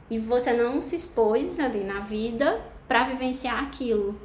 E 0.10 0.20
você 0.20 0.52
não 0.54 0.82
se 0.82 0.96
expôs 0.96 1.60
ali 1.60 1.84
na 1.84 2.00
vida 2.02 2.62
para 2.88 3.06
vivenciar 3.06 3.64
aquilo. 3.64 4.20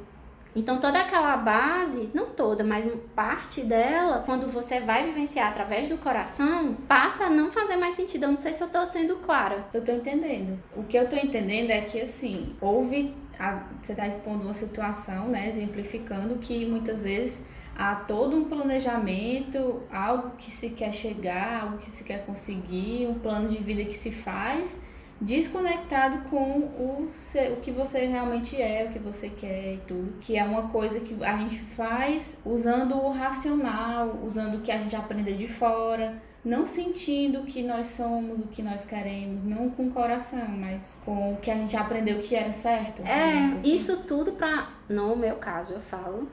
Então 0.57 0.79
toda 0.79 0.99
aquela 0.99 1.37
base, 1.37 2.09
não 2.13 2.25
toda, 2.27 2.63
mas 2.63 2.83
parte 3.15 3.61
dela, 3.61 4.23
quando 4.25 4.51
você 4.51 4.79
vai 4.79 5.05
vivenciar 5.05 5.49
através 5.49 5.87
do 5.87 5.97
coração, 5.99 6.73
passa 6.87 7.25
a 7.25 7.29
não 7.29 7.51
fazer 7.51 7.75
mais 7.77 7.95
sentido. 7.95 8.23
Eu 8.23 8.29
não 8.29 8.37
sei 8.37 8.53
se 8.53 8.63
eu 8.63 8.67
tô 8.69 8.85
sendo 8.87 9.17
clara. 9.17 9.65
Eu 9.73 9.83
tô 9.83 9.91
entendendo. 9.91 10.59
O 10.75 10.83
que 10.83 10.97
eu 10.97 11.07
tô 11.07 11.15
entendendo 11.15 11.69
é 11.69 11.81
que, 11.81 12.01
assim, 12.01 12.55
houve. 12.59 13.13
a- 13.39 13.61
você 13.79 13.93
tá 13.93 14.07
expondo 14.07 14.45
uma 14.45 14.53
situação, 14.55 15.27
né? 15.27 15.47
Exemplificando 15.47 16.37
que 16.39 16.65
muitas 16.65 17.03
vezes 17.03 17.39
há 17.77 17.93
todo 17.93 18.35
um 18.35 18.45
planejamento, 18.45 19.83
algo 19.91 20.31
que 20.39 20.49
se 20.49 20.71
quer 20.71 20.91
chegar, 20.91 21.61
algo 21.61 21.77
que 21.77 21.89
se 21.91 22.03
quer 22.03 22.25
conseguir, 22.25 23.05
um 23.07 23.13
plano 23.19 23.47
de 23.49 23.59
vida 23.59 23.85
que 23.85 23.93
se 23.93 24.09
faz, 24.09 24.81
desconectado 25.19 26.29
com 26.29 26.59
o, 26.59 27.09
se- 27.13 27.49
o 27.49 27.57
que 27.57 27.71
você 27.71 28.05
realmente 28.05 28.59
é, 28.61 28.85
o 28.85 28.93
que 28.93 28.99
você 28.99 29.29
quer 29.29 29.73
e 29.73 29.77
tudo. 29.87 30.13
Que 30.21 30.37
é 30.37 30.43
uma 30.43 30.69
coisa 30.69 30.99
que 30.99 31.15
a 31.23 31.37
gente 31.37 31.59
faz 31.59 32.37
usando 32.45 32.95
o 32.97 33.09
racional, 33.09 34.19
usando 34.23 34.55
o 34.55 34.61
que 34.61 34.71
a 34.71 34.77
gente 34.77 34.95
aprende 34.95 35.33
de 35.33 35.47
fora 35.47 36.21
não 36.45 36.65
sentindo 36.65 37.39
o 37.41 37.43
que 37.45 37.61
nós 37.61 37.87
somos, 37.87 38.39
o 38.39 38.47
que 38.47 38.63
nós 38.63 38.85
queremos, 38.85 39.43
não 39.43 39.69
com 39.69 39.87
o 39.87 39.91
coração, 39.91 40.47
mas 40.47 41.01
com 41.03 41.33
o 41.33 41.37
que 41.37 41.51
a 41.51 41.55
gente 41.55 41.75
aprendeu 41.75 42.19
que 42.19 42.33
era 42.35 42.53
certo. 42.53 43.01
É, 43.01 43.47
assim. 43.47 43.75
isso 43.75 44.03
tudo 44.03 44.31
pra, 44.31 44.69
no 44.87 45.13
meu 45.17 45.35
caso 45.35 45.73
eu 45.73 45.81
falo, 45.81 46.29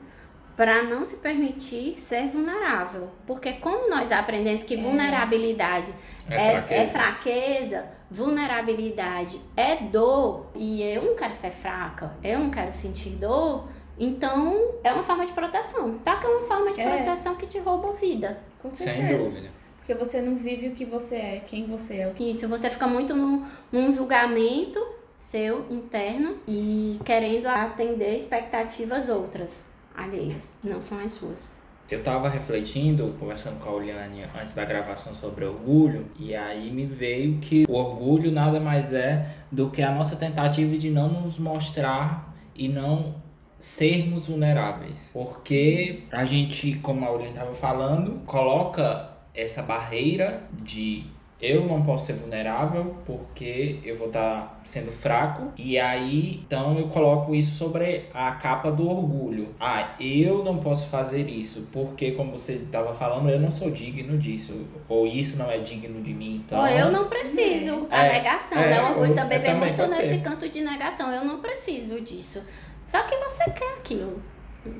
para 0.55 0.83
não 0.83 1.05
se 1.05 1.17
permitir 1.17 1.99
ser 1.99 2.29
vulnerável. 2.29 3.09
Porque 3.27 3.53
como 3.53 3.89
nós 3.89 4.09
aprendemos 4.09 4.63
que 4.63 4.75
É. 4.75 4.77
vulnerabilidade 4.77 5.93
É 6.29 6.35
é, 6.35 6.51
fraqueza. 6.51 6.81
é 6.81 6.87
fraqueza, 6.87 7.85
vulnerabilidade 8.09 9.39
é 9.55 9.75
dor, 9.77 10.47
e 10.55 10.81
eu 10.81 11.03
não 11.03 11.15
quero 11.15 11.33
ser 11.33 11.51
fraca, 11.51 12.13
eu 12.23 12.39
não 12.39 12.49
quero 12.49 12.73
sentir 12.73 13.11
dor, 13.11 13.67
então 13.97 14.73
é 14.83 14.91
uma 14.91 15.03
forma 15.03 15.25
de 15.25 15.33
proteção. 15.33 15.99
Só 16.03 16.15
que 16.15 16.25
é 16.25 16.29
uma 16.29 16.47
forma 16.47 16.73
de 16.73 16.81
É. 16.81 17.03
proteção 17.03 17.35
que 17.35 17.47
te 17.47 17.59
rouba 17.59 17.89
a 17.89 17.93
vida. 17.93 18.39
Com 18.61 18.69
Sem 18.71 18.87
certeza. 18.87 19.23
dúvida. 19.23 19.49
Porque 19.77 19.93
você 19.93 20.21
não 20.21 20.35
vive 20.35 20.69
o 20.69 20.71
que 20.71 20.83
você 20.83 21.15
é, 21.15 21.43
quem 21.45 21.65
você 21.67 21.97
é. 21.97 22.09
Que 22.09 22.37
se 22.39 22.47
você 22.47 22.69
fica 22.69 22.87
muito 22.87 23.15
num, 23.15 23.45
num 23.71 23.93
julgamento 23.93 24.83
seu 25.17 25.65
interno 25.69 26.37
e 26.47 26.99
querendo 27.05 27.47
atender 27.47 28.15
expectativas 28.15 29.09
outras, 29.09 29.69
alheias, 29.95 30.57
não 30.63 30.81
são 30.81 30.99
as 30.99 31.11
suas. 31.13 31.53
Eu 31.89 32.01
tava 32.01 32.27
refletindo, 32.27 33.15
conversando 33.19 33.59
com 33.59 33.69
a 33.69 33.73
Oliane 33.73 34.23
antes 34.23 34.53
da 34.53 34.65
gravação 34.65 35.13
sobre 35.13 35.45
orgulho, 35.45 36.07
e 36.19 36.35
aí 36.35 36.71
me 36.71 36.85
veio 36.85 37.37
que 37.37 37.63
o 37.69 37.73
orgulho 37.73 38.31
nada 38.31 38.59
mais 38.59 38.91
é 38.91 39.27
do 39.51 39.69
que 39.69 39.83
a 39.83 39.91
nossa 39.91 40.15
tentativa 40.15 40.75
de 40.77 40.89
não 40.89 41.21
nos 41.21 41.37
mostrar 41.37 42.35
e 42.55 42.67
não 42.67 43.15
sermos 43.59 44.27
vulneráveis. 44.27 45.11
Porque 45.13 46.03
a 46.11 46.25
gente, 46.25 46.75
como 46.79 47.05
a 47.05 47.11
Oliane 47.11 47.33
tava 47.33 47.53
falando, 47.53 48.19
coloca 48.25 49.11
essa 49.33 49.61
barreira 49.61 50.43
de 50.63 51.03
eu 51.41 51.65
não 51.67 51.83
posso 51.83 52.05
ser 52.07 52.13
vulnerável 52.13 52.95
porque 53.05 53.79
eu 53.83 53.95
vou 53.95 54.07
estar 54.07 54.59
sendo 54.63 54.91
fraco. 54.91 55.51
E 55.57 55.77
aí, 55.77 56.41
então 56.45 56.77
eu 56.79 56.87
coloco 56.87 57.35
isso 57.35 57.55
sobre 57.55 58.05
a 58.13 58.31
capa 58.31 58.71
do 58.71 58.89
orgulho. 58.89 59.53
Ah, 59.59 59.95
eu 59.99 60.43
não 60.43 60.57
posso 60.57 60.87
fazer 60.87 61.27
isso 61.29 61.67
porque, 61.71 62.11
como 62.11 62.31
você 62.31 62.53
estava 62.53 62.93
falando, 62.95 63.29
eu 63.29 63.39
não 63.39 63.51
sou 63.51 63.69
digno 63.69 64.17
disso. 64.17 64.65
Ou 64.87 65.05
isso 65.05 65.37
não 65.37 65.51
é 65.51 65.57
digno 65.57 66.01
de 66.01 66.13
mim. 66.13 66.41
Então, 66.45 66.59
Ou 66.59 66.67
eu 66.67 66.91
não 66.91 67.07
preciso. 67.09 67.87
A 67.91 68.05
É, 68.05 68.13
negação, 68.13 68.57
é, 68.57 68.69
né? 68.69 68.81
O 68.81 68.89
orgulho 68.91 69.13
também 69.15 69.39
vem 69.39 69.55
muito 69.55 69.87
nesse 69.87 70.01
ser. 70.09 70.21
canto 70.23 70.47
de 70.49 70.61
negação. 70.61 71.11
Eu 71.11 71.25
não 71.25 71.41
preciso 71.41 71.99
disso. 72.01 72.41
Só 72.85 73.01
que 73.03 73.15
você 73.17 73.43
quer 73.51 73.73
aquilo. 73.77 74.21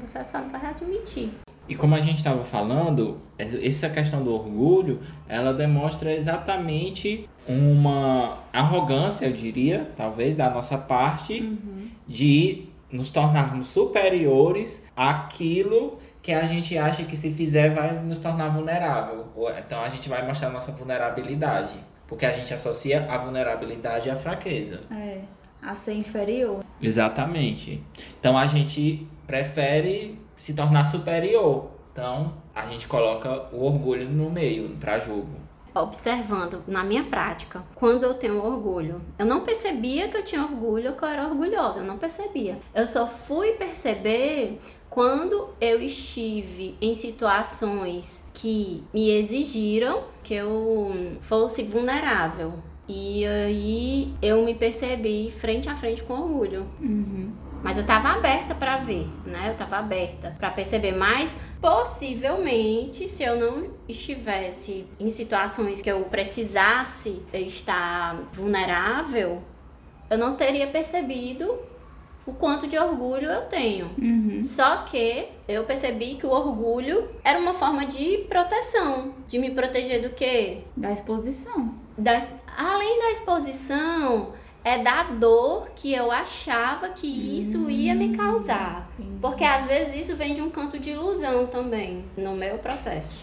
Você 0.01 0.23
só 0.23 0.39
não 0.39 0.49
vai 0.49 0.65
admitir. 0.65 1.31
E 1.67 1.75
como 1.75 1.95
a 1.95 1.99
gente 1.99 2.17
estava 2.17 2.43
falando, 2.43 3.19
essa 3.37 3.89
questão 3.89 4.23
do 4.23 4.33
orgulho, 4.33 5.01
ela 5.27 5.53
demonstra 5.53 6.13
exatamente 6.13 7.27
uma 7.47 8.39
arrogância, 8.53 9.25
eu 9.25 9.33
diria, 9.33 9.91
talvez, 9.95 10.35
da 10.35 10.49
nossa 10.49 10.77
parte, 10.77 11.57
de 12.07 12.65
nos 12.91 13.09
tornarmos 13.09 13.67
superiores 13.67 14.85
àquilo 14.95 15.99
que 16.21 16.31
a 16.31 16.45
gente 16.45 16.77
acha 16.77 17.03
que 17.03 17.15
se 17.15 17.31
fizer 17.31 17.73
vai 17.73 18.01
nos 18.01 18.19
tornar 18.19 18.49
vulnerável. 18.49 19.27
Então 19.59 19.81
a 19.81 19.89
gente 19.89 20.09
vai 20.09 20.25
mostrar 20.25 20.49
nossa 20.49 20.71
vulnerabilidade. 20.71 21.73
Porque 22.07 22.25
a 22.25 22.31
gente 22.31 22.53
associa 22.53 23.11
a 23.11 23.17
vulnerabilidade 23.17 24.09
à 24.09 24.15
fraqueza. 24.15 24.81
É. 24.91 25.21
A 25.61 25.75
ser 25.75 25.93
inferior. 25.93 26.63
Exatamente. 26.81 27.81
Então 28.19 28.37
a 28.37 28.45
gente 28.45 29.07
prefere 29.25 30.17
se 30.37 30.53
tornar 30.53 30.83
superior. 30.85 31.69
Então 31.91 32.33
a 32.53 32.65
gente 32.67 32.87
coloca 32.87 33.47
o 33.53 33.63
orgulho 33.63 34.09
no 34.09 34.29
meio, 34.29 34.69
para 34.77 34.99
jogo. 34.99 35.45
Observando 35.73 36.63
na 36.67 36.83
minha 36.85 37.03
prática, 37.03 37.61
quando 37.75 38.03
eu 38.03 38.13
tenho 38.13 38.41
orgulho, 38.41 39.01
eu 39.19 39.25
não 39.25 39.41
percebia 39.41 40.07
que 40.07 40.15
eu 40.15 40.23
tinha 40.23 40.41
orgulho, 40.41 40.93
que 40.93 41.03
eu 41.03 41.07
era 41.07 41.27
orgulhosa, 41.27 41.79
eu 41.79 41.85
não 41.85 41.97
percebia. 41.97 42.57
Eu 42.73 42.87
só 42.87 43.05
fui 43.05 43.53
perceber 43.53 44.59
quando 44.89 45.49
eu 45.59 45.81
estive 45.81 46.77
em 46.79 46.95
situações 46.95 48.25
que 48.33 48.85
me 48.93 49.09
exigiram 49.09 50.05
que 50.23 50.33
eu 50.33 50.91
fosse 51.19 51.63
vulnerável. 51.63 52.53
E 52.87 53.25
aí 53.25 54.13
eu 54.21 54.45
me 54.45 54.53
percebi 54.55 55.29
frente 55.31 55.67
a 55.67 55.75
frente 55.75 56.03
com 56.03 56.13
orgulho. 56.13 56.65
Mas 57.65 57.79
eu 57.79 57.83
tava 57.83 58.09
aberta 58.09 58.53
pra 58.53 58.77
ver, 58.77 59.07
né? 59.25 59.49
Eu 59.49 59.57
tava 59.57 59.77
aberta 59.77 60.35
pra 60.37 60.51
perceber. 60.51 60.91
Mas 60.91 61.35
possivelmente, 61.59 63.09
se 63.09 63.23
eu 63.23 63.39
não 63.39 63.71
estivesse 63.89 64.85
em 64.99 65.09
situações 65.09 65.81
que 65.81 65.89
eu 65.89 66.01
precisasse 66.03 67.23
estar 67.33 68.17
vulnerável, 68.31 69.41
eu 70.11 70.17
não 70.19 70.35
teria 70.35 70.67
percebido 70.67 71.57
o 72.23 72.33
quanto 72.33 72.67
de 72.67 72.77
orgulho 72.77 73.31
eu 73.31 73.41
tenho. 73.45 73.89
Só 74.43 74.83
que 74.83 75.29
eu 75.47 75.63
percebi 75.63 76.17
que 76.17 76.27
o 76.27 76.29
orgulho 76.29 77.09
era 77.23 77.39
uma 77.39 77.55
forma 77.55 77.87
de 77.87 78.19
proteção, 78.29 79.15
de 79.27 79.39
me 79.39 79.49
proteger 79.49 80.03
do 80.03 80.11
quê? 80.11 80.59
Da 80.77 80.91
exposição. 80.91 81.73
Das, 81.97 82.29
além 82.55 82.99
da 82.99 83.11
exposição, 83.11 84.33
é 84.65 84.79
da 84.79 85.03
dor 85.03 85.69
que 85.75 85.93
eu 85.93 86.11
achava 86.11 86.89
que 86.89 87.05
isso 87.37 87.69
ia 87.69 87.93
me 87.93 88.17
causar. 88.17 88.89
Porque 89.21 89.43
às 89.43 89.67
vezes 89.67 89.93
isso 90.07 90.15
vem 90.15 90.33
de 90.33 90.41
um 90.41 90.49
canto 90.49 90.79
de 90.79 90.89
ilusão 90.89 91.45
também, 91.45 92.03
no 92.17 92.33
meu 92.33 92.57
processo. 92.57 93.15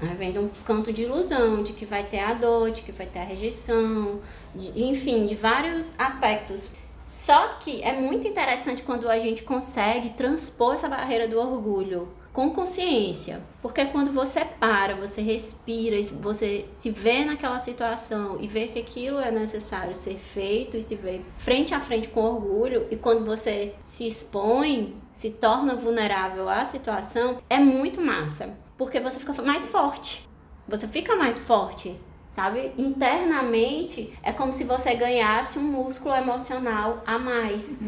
Né? 0.00 0.16
Vem 0.18 0.32
de 0.32 0.38
um 0.38 0.48
canto 0.64 0.90
de 0.90 1.02
ilusão, 1.02 1.62
de 1.62 1.74
que 1.74 1.84
vai 1.84 2.04
ter 2.04 2.20
a 2.20 2.32
dor, 2.32 2.70
de 2.70 2.80
que 2.80 2.90
vai 2.90 3.04
ter 3.06 3.18
a 3.18 3.24
rejeição, 3.24 4.20
de- 4.54 4.82
enfim, 4.82 5.26
de 5.26 5.34
vários 5.34 5.92
aspectos. 5.98 6.70
Só 7.06 7.48
que 7.60 7.82
é 7.82 7.92
muito 8.00 8.26
interessante 8.26 8.82
quando 8.82 9.10
a 9.10 9.18
gente 9.18 9.42
consegue 9.42 10.10
transpor 10.10 10.74
essa 10.74 10.88
barreira 10.88 11.28
do 11.28 11.38
orgulho 11.38 12.08
com 12.38 12.50
consciência. 12.50 13.42
Porque 13.60 13.84
quando 13.86 14.12
você 14.12 14.44
para, 14.44 14.94
você 14.94 15.20
respira, 15.20 16.00
você 16.22 16.68
se 16.76 16.88
vê 16.88 17.24
naquela 17.24 17.58
situação 17.58 18.38
e 18.40 18.46
vê 18.46 18.68
que 18.68 18.78
aquilo 18.78 19.18
é 19.18 19.28
necessário 19.28 19.96
ser 19.96 20.14
feito 20.14 20.76
e 20.76 20.82
se 20.82 20.94
vê 20.94 21.20
frente 21.36 21.74
a 21.74 21.80
frente 21.80 22.06
com 22.06 22.20
orgulho, 22.20 22.86
e 22.92 22.96
quando 22.96 23.26
você 23.26 23.74
se 23.80 24.06
expõe, 24.06 24.94
se 25.12 25.30
torna 25.30 25.74
vulnerável 25.74 26.48
à 26.48 26.64
situação, 26.64 27.42
é 27.50 27.58
muito 27.58 28.00
massa. 28.00 28.56
Porque 28.76 29.00
você 29.00 29.18
fica 29.18 29.42
mais 29.42 29.64
forte. 29.64 30.22
Você 30.68 30.86
fica 30.86 31.16
mais 31.16 31.38
forte. 31.38 31.96
Sabe? 32.38 32.70
Internamente 32.78 34.12
é 34.22 34.30
como 34.30 34.52
se 34.52 34.62
você 34.62 34.94
ganhasse 34.94 35.58
um 35.58 35.64
músculo 35.64 36.14
emocional 36.14 37.02
a 37.04 37.18
mais. 37.18 37.80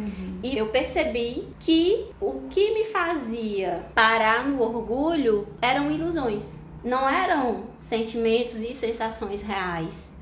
E 0.43 0.59
eu 0.59 0.71
percebi 0.71 1.47
que 1.61 2.07
o 2.21 2.49
que 2.51 2.75
me 2.75 2.85
fazia 2.85 3.87
parar 3.95 4.45
no 4.45 4.61
orgulho 4.61 5.47
eram 5.63 5.93
ilusões. 5.93 6.65
Não 6.83 7.09
eram 7.09 7.67
sentimentos 7.79 8.61
e 8.61 8.75
sensações 8.75 9.41
reais. 9.41 10.17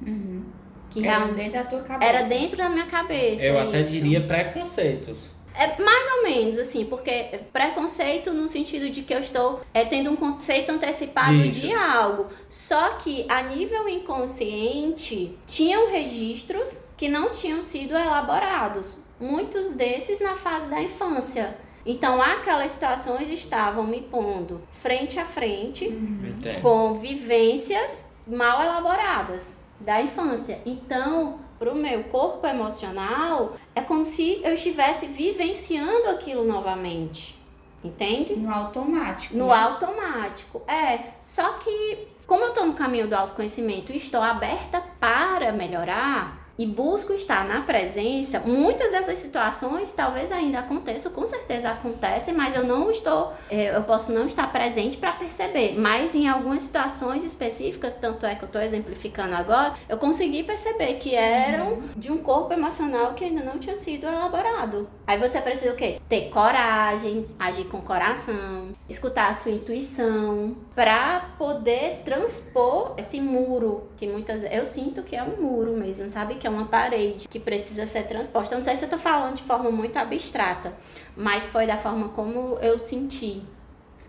Que 0.91 0.99
Era 0.99 1.21
realmente 1.21 1.37
dentro 1.37 1.53
da 1.53 1.65
tua 1.65 1.81
cabeça. 1.81 2.13
era 2.13 2.25
dentro 2.25 2.57
da 2.59 2.69
minha 2.69 2.87
cabeça. 2.87 3.43
Eu 3.43 3.59
até 3.59 3.81
isso. 3.81 3.93
diria 3.93 4.27
preconceitos. 4.27 5.31
É 5.59 5.83
mais 5.83 6.13
ou 6.17 6.23
menos 6.23 6.57
assim, 6.57 6.85
porque 6.85 7.41
preconceito 7.53 8.33
no 8.33 8.47
sentido 8.47 8.89
de 8.89 9.03
que 9.03 9.13
eu 9.13 9.19
estou 9.19 9.61
é, 9.75 9.85
tendo 9.85 10.11
um 10.11 10.17
conceito 10.17 10.71
antecipado 10.71 11.35
Isso. 11.35 11.61
de 11.61 11.75
algo. 11.75 12.27
Só 12.49 12.91
que 12.91 13.27
a 13.29 13.43
nível 13.43 13.89
inconsciente 13.89 15.37
tinham 15.47 15.91
registros 15.91 16.87
que 16.97 17.09
não 17.09 17.33
tinham 17.33 17.61
sido 17.61 17.97
elaborados. 17.97 19.03
Muitos 19.19 19.73
desses 19.73 20.21
na 20.21 20.37
fase 20.37 20.71
da 20.71 20.81
infância. 20.81 21.59
Então 21.85 22.23
aquelas 22.23 22.71
situações 22.71 23.29
estavam 23.29 23.85
me 23.85 24.03
pondo 24.03 24.61
frente 24.71 25.19
a 25.19 25.25
frente 25.25 25.87
Entende? 25.87 26.61
com 26.61 26.95
vivências 27.01 28.09
mal 28.27 28.63
elaboradas 28.63 29.57
da 29.81 30.03
infância. 30.03 30.61
Então, 30.67 31.41
para 31.59 31.73
o 31.73 31.75
meu 31.75 32.05
corpo 32.05 32.47
emocional, 32.47 33.57
é 33.75 33.81
como 33.81 34.07
se 34.07 34.41
eu 34.45 34.55
estivesse 34.55 35.07
vivenciando 35.07 36.09
aquilo 36.09 36.45
novamente. 36.45 37.39
Entende? 37.83 38.35
No 38.37 38.53
automático. 38.53 39.37
No 39.37 39.49
né? 39.49 39.55
automático. 39.55 40.63
É. 40.67 41.13
Só 41.21 41.55
que, 41.55 42.09
como 42.27 42.45
eu 42.45 42.49
estou 42.49 42.67
no 42.67 42.75
caminho 42.75 43.09
do 43.09 43.15
autoconhecimento 43.15 43.93
e 43.93 43.97
estou 43.97 44.21
aberta 44.21 44.83
para 44.99 45.53
melhorar, 45.53 46.38
e 46.59 46.67
busco 46.67 47.13
estar 47.13 47.47
na 47.47 47.61
presença, 47.61 48.41
muitas 48.41 48.91
dessas 48.91 49.19
situações 49.19 49.93
talvez 49.95 50.33
ainda 50.33 50.59
aconteçam, 50.59 51.13
com 51.13 51.25
certeza 51.25 51.71
acontecem, 51.71 52.35
mas 52.35 52.57
eu 52.57 52.65
não 52.65 52.91
estou, 52.91 53.33
é, 53.49 53.77
eu 53.77 53.83
posso 53.85 54.13
não 54.13 54.27
estar 54.27 54.51
presente 54.51 54.97
para 54.97 55.13
perceber. 55.13 55.79
Mas 55.79 56.15
em 56.15 56.27
algumas 56.27 56.63
situações 56.63 57.25
específicas, 57.25 57.95
tanto 57.95 58.27
é 58.27 58.35
que 58.35 58.43
eu 58.43 58.47
estou 58.47 58.61
exemplificando 58.61 59.37
agora, 59.37 59.75
eu 59.89 59.99
consegui 59.99 60.43
perceber 60.43 60.95
que 60.95 61.15
eram 61.15 61.81
de 61.97 62.11
um 62.11 62.19
corpo 62.19 62.53
emocional 62.53 63.15
que 63.15 63.25
ainda 63.25 63.45
não 63.45 63.59
tinha 63.59 63.77
sido 63.77 64.07
elaborado. 64.07 64.89
Aí 65.07 65.19
você 65.19 65.41
precisa 65.41 65.73
o 65.73 65.77
quê? 65.77 66.01
Ter 66.09 66.29
coragem, 66.31 67.27
agir 67.39 67.65
com 67.65 67.81
coração, 67.81 68.71
escutar 68.89 69.31
a 69.31 69.35
sua 69.35 69.53
intuição, 69.53 70.57
para 70.75 71.35
poder 71.39 72.03
transpor 72.05 72.95
esse 72.97 73.21
muro 73.21 73.89
que 73.97 74.07
muitas 74.07 74.45
eu 74.45 74.65
sinto 74.65 75.03
que 75.03 75.15
é 75.17 75.23
um 75.23 75.41
muro 75.41 75.77
mesmo, 75.77 76.09
sabe? 76.09 76.37
Que 76.37 76.48
é 76.49 76.51
uma 76.51 76.67
parede 76.67 77.29
que 77.29 77.39
precisa 77.39 77.87
ser 77.87 78.05
transposta. 78.05 78.55
Eu 78.55 78.59
não 78.59 78.65
sei 78.65 78.77
se 78.77 78.85
eu 78.85 78.91
tô 78.91 78.99
falando 78.99 79.37
de 79.37 79.43
forma 79.43 79.71
muito 79.71 79.97
abstrata, 79.97 80.73
mas 81.17 81.47
foi 81.47 81.67
da 81.67 81.77
forma 81.77 82.09
como 82.11 82.59
eu 82.61 82.79
senti. 82.79 83.43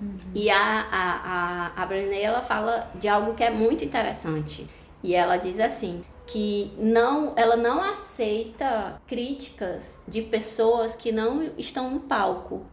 Uhum. 0.02 0.18
E 0.34 0.50
a, 0.50 0.88
a, 0.92 1.72
a, 1.76 1.84
a 1.84 1.86
Brené, 1.86 2.22
ela 2.22 2.42
fala 2.42 2.90
de 2.96 3.08
algo 3.08 3.34
que 3.34 3.44
é 3.44 3.50
muito 3.50 3.84
interessante. 3.84 4.68
E 5.04 5.14
ela 5.14 5.38
diz 5.38 5.60
assim, 5.60 6.04
que 6.26 6.72
não, 6.78 7.34
ela 7.36 7.58
não 7.58 7.82
aceita 7.82 9.02
críticas 9.08 10.02
de 10.08 10.22
pessoas 10.22 10.96
que 10.96 11.12
não 11.12 11.52
estão 11.58 11.90
no 11.90 12.02
palco. 12.02 12.66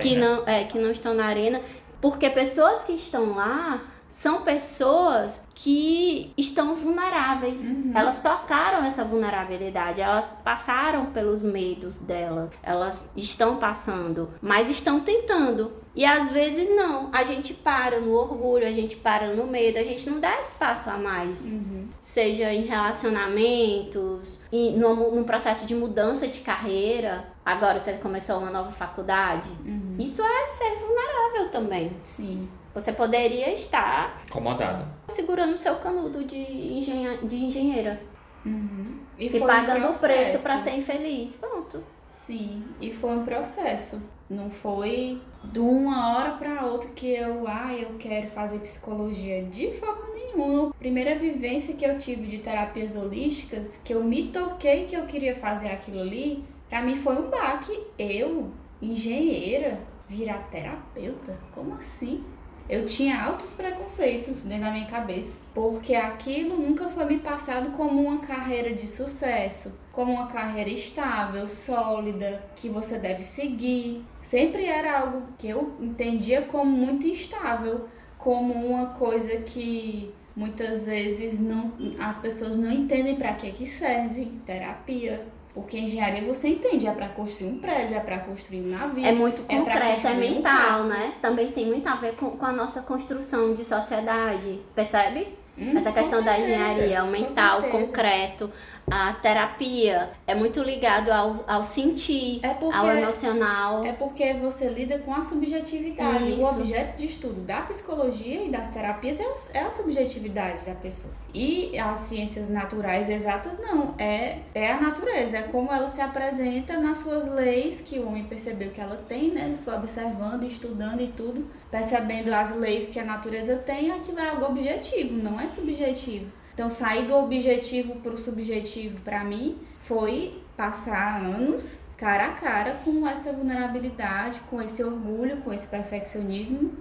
Que 0.00 0.16
não, 0.16 0.46
é, 0.46 0.64
que 0.64 0.78
não 0.78 0.90
estão 0.90 1.14
na 1.14 1.24
arena, 1.26 1.60
porque 2.00 2.30
pessoas 2.30 2.84
que 2.84 2.92
estão 2.92 3.34
lá 3.34 3.82
são 4.14 4.42
pessoas 4.42 5.40
que 5.56 6.32
estão 6.38 6.76
vulneráveis. 6.76 7.64
Uhum. 7.64 7.90
Elas 7.96 8.22
tocaram 8.22 8.84
essa 8.84 9.02
vulnerabilidade, 9.02 10.00
elas 10.00 10.24
passaram 10.44 11.06
pelos 11.06 11.42
medos 11.42 11.98
delas, 11.98 12.52
elas 12.62 13.10
estão 13.16 13.56
passando, 13.56 14.30
mas 14.40 14.70
estão 14.70 15.00
tentando. 15.00 15.72
E 15.96 16.04
às 16.04 16.30
vezes 16.30 16.68
não, 16.70 17.10
a 17.12 17.24
gente 17.24 17.52
para 17.52 17.98
no 17.98 18.12
orgulho, 18.12 18.64
a 18.64 18.70
gente 18.70 18.94
para 18.94 19.34
no 19.34 19.48
medo, 19.48 19.78
a 19.78 19.82
gente 19.82 20.08
não 20.08 20.20
dá 20.20 20.40
espaço 20.40 20.90
a 20.90 20.96
mais. 20.96 21.40
Uhum. 21.40 21.88
Seja 22.00 22.52
em 22.52 22.62
relacionamentos, 22.62 24.42
em, 24.52 24.78
no, 24.78 25.12
no 25.12 25.24
processo 25.24 25.66
de 25.66 25.74
mudança 25.74 26.28
de 26.28 26.38
carreira. 26.38 27.24
Agora 27.44 27.80
você 27.80 27.94
começou 27.94 28.38
uma 28.38 28.50
nova 28.50 28.70
faculdade. 28.70 29.50
Uhum. 29.66 29.96
Isso 29.98 30.22
é 30.22 30.48
ser 30.50 30.78
vulnerável 30.78 31.50
também. 31.50 31.96
Sim. 32.04 32.48
Você 32.74 32.92
poderia 32.92 33.54
estar 33.54 34.22
acomodado, 34.28 34.86
segurando 35.08 35.54
o 35.54 35.58
seu 35.58 35.76
canudo 35.76 36.24
de, 36.24 36.36
engenha, 36.36 37.18
de 37.18 37.44
engenheira 37.44 38.00
uhum. 38.44 38.98
e, 39.18 39.26
e 39.26 39.40
pagando 39.40 39.90
o 39.90 39.98
preço 39.98 40.42
para 40.42 40.56
ser 40.58 40.76
infeliz. 40.76 41.36
Pronto. 41.36 41.82
Sim, 42.10 42.64
e 42.80 42.90
foi 42.90 43.10
um 43.10 43.24
processo. 43.24 44.02
Não 44.30 44.50
foi 44.50 45.20
de 45.44 45.60
uma 45.60 46.16
hora 46.16 46.32
para 46.32 46.64
outra 46.64 46.88
que 46.90 47.06
eu, 47.14 47.44
ah, 47.46 47.74
eu 47.74 47.96
quero 47.98 48.28
fazer 48.28 48.58
psicologia. 48.60 49.44
De 49.44 49.70
forma 49.72 50.06
nenhuma. 50.14 50.72
Primeira 50.78 51.18
vivência 51.18 51.74
que 51.74 51.84
eu 51.84 51.98
tive 51.98 52.26
de 52.26 52.38
terapias 52.38 52.96
holísticas, 52.96 53.76
que 53.76 53.92
eu 53.92 54.02
me 54.02 54.28
toquei 54.28 54.86
que 54.86 54.96
eu 54.96 55.04
queria 55.04 55.36
fazer 55.36 55.68
aquilo 55.68 56.00
ali, 56.00 56.42
para 56.68 56.82
mim 56.82 56.96
foi 56.96 57.16
um 57.16 57.28
baque. 57.28 57.78
Eu, 57.98 58.50
engenheira, 58.80 59.80
virar 60.08 60.38
terapeuta? 60.50 61.38
Como 61.54 61.74
assim? 61.74 62.24
Eu 62.68 62.86
tinha 62.86 63.22
altos 63.22 63.52
preconceitos 63.52 64.42
dentro 64.42 64.64
da 64.64 64.70
minha 64.70 64.86
cabeça, 64.86 65.40
porque 65.52 65.94
aquilo 65.94 66.56
nunca 66.56 66.88
foi 66.88 67.04
me 67.04 67.18
passado 67.18 67.70
como 67.72 68.00
uma 68.02 68.20
carreira 68.20 68.72
de 68.72 68.86
sucesso, 68.86 69.78
como 69.92 70.12
uma 70.12 70.28
carreira 70.28 70.70
estável, 70.70 71.48
sólida, 71.48 72.42
que 72.56 72.68
você 72.68 72.98
deve 72.98 73.22
seguir. 73.22 74.04
Sempre 74.22 74.64
era 74.64 75.00
algo 75.00 75.22
que 75.38 75.48
eu 75.48 75.76
entendia 75.78 76.42
como 76.42 76.70
muito 76.70 77.06
instável, 77.06 77.88
como 78.18 78.54
uma 78.54 78.86
coisa 78.94 79.36
que 79.42 80.12
muitas 80.34 80.84
vezes 80.84 81.40
não 81.40 81.72
as 81.98 82.18
pessoas 82.18 82.56
não 82.56 82.70
entendem 82.70 83.16
para 83.16 83.34
que 83.34 83.52
que 83.52 83.66
serve, 83.66 84.26
terapia. 84.46 85.26
Porque 85.54 85.78
engenharia 85.78 86.20
você 86.22 86.48
entende, 86.48 86.88
é 86.88 86.90
para 86.90 87.08
construir 87.08 87.48
um 87.48 87.58
prédio, 87.58 87.96
é 87.96 88.00
para 88.00 88.18
construir 88.18 88.60
um 88.60 88.70
navio. 88.70 89.06
É 89.06 89.12
muito 89.12 89.42
concreto, 89.42 90.08
é, 90.08 90.10
é 90.10 90.14
mental, 90.14 90.82
um 90.82 90.88
né? 90.88 91.14
Também 91.22 91.52
tem 91.52 91.66
muito 91.66 91.86
a 91.86 91.94
ver 91.94 92.16
com, 92.16 92.32
com 92.32 92.44
a 92.44 92.52
nossa 92.52 92.82
construção 92.82 93.54
de 93.54 93.64
sociedade, 93.64 94.60
percebe? 94.74 95.43
Hum, 95.56 95.76
Essa 95.76 95.92
questão 95.92 96.22
certeza, 96.22 96.22
da 96.22 96.40
engenharia, 96.40 97.04
o 97.04 97.08
mental, 97.08 97.62
concreto, 97.64 98.50
a 98.90 99.14
terapia 99.14 100.10
é 100.26 100.34
muito 100.34 100.62
ligado 100.62 101.10
ao, 101.10 101.44
ao 101.46 101.64
sentir, 101.64 102.40
é 102.42 102.52
porque, 102.52 102.76
ao 102.76 102.88
emocional. 102.88 103.84
É 103.84 103.92
porque 103.92 104.34
você 104.34 104.68
lida 104.68 104.98
com 104.98 105.14
a 105.14 105.22
subjetividade. 105.22 106.32
Isso. 106.32 106.40
O 106.40 106.44
objeto 106.44 106.96
de 106.98 107.06
estudo 107.06 107.40
da 107.40 107.62
psicologia 107.62 108.44
e 108.44 108.50
das 108.50 108.68
terapias 108.68 109.18
é 109.20 109.24
a, 109.24 109.58
é 109.58 109.66
a, 109.66 109.70
subjetividade 109.70 110.66
da 110.66 110.74
pessoa. 110.74 111.14
E 111.32 111.78
as 111.78 111.98
ciências 112.00 112.48
naturais 112.48 113.08
exatas, 113.08 113.56
não. 113.58 113.94
É, 113.98 114.38
é 114.54 114.72
a 114.72 114.80
natureza, 114.80 115.38
é 115.38 115.42
como 115.42 115.72
ela 115.72 115.88
se 115.88 116.00
apresenta 116.00 116.78
nas 116.78 116.98
suas 116.98 117.26
leis, 117.26 117.80
que 117.80 117.98
o 117.98 118.06
homem 118.06 118.24
percebeu 118.24 118.70
que 118.70 118.80
ela 118.80 119.02
tem, 119.08 119.30
né? 119.30 119.44
Ele 119.46 119.58
foi 119.64 119.74
observando, 119.74 120.44
estudando 120.44 121.00
e 121.00 121.08
tudo, 121.08 121.48
percebendo 121.70 122.32
as 122.32 122.54
leis 122.54 122.88
que 122.88 123.00
a 123.00 123.04
natureza 123.04 123.56
tem, 123.56 123.90
aquilo 123.90 124.18
é 124.18 124.28
algo 124.28 124.44
objetivo, 124.44 125.14
não 125.14 125.40
é 125.40 125.43
subjetivo. 125.48 126.30
Então, 126.52 126.70
sair 126.70 127.06
do 127.06 127.14
objetivo 127.16 127.96
para 127.96 128.12
o 128.12 128.18
subjetivo, 128.18 129.00
para 129.00 129.24
mim, 129.24 129.58
foi 129.80 130.42
passar 130.56 131.20
anos 131.20 131.84
cara 131.96 132.28
a 132.28 132.32
cara 132.32 132.80
com 132.84 133.06
essa 133.06 133.32
vulnerabilidade, 133.32 134.40
com 134.50 134.60
esse 134.60 134.82
orgulho, 134.82 135.38
com 135.42 135.52
esse 135.52 135.66
perfeccionismo, 135.66 136.72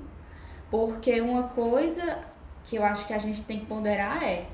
porque 0.69 1.19
uma 1.21 1.43
coisa 1.43 2.19
que 2.63 2.75
eu 2.75 2.83
acho 2.83 3.05
que 3.05 3.13
a 3.13 3.17
gente 3.17 3.41
tem 3.43 3.59
que 3.59 3.65
ponderar 3.65 4.23
é 4.23 4.47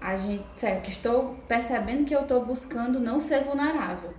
a 0.00 0.16
gente, 0.16 0.44
certo, 0.52 0.88
estou 0.88 1.36
percebendo 1.46 2.04
que 2.04 2.14
eu 2.14 2.22
estou 2.22 2.44
buscando 2.44 2.98
não 2.98 3.20
ser 3.20 3.44
vulnerável. 3.44 4.14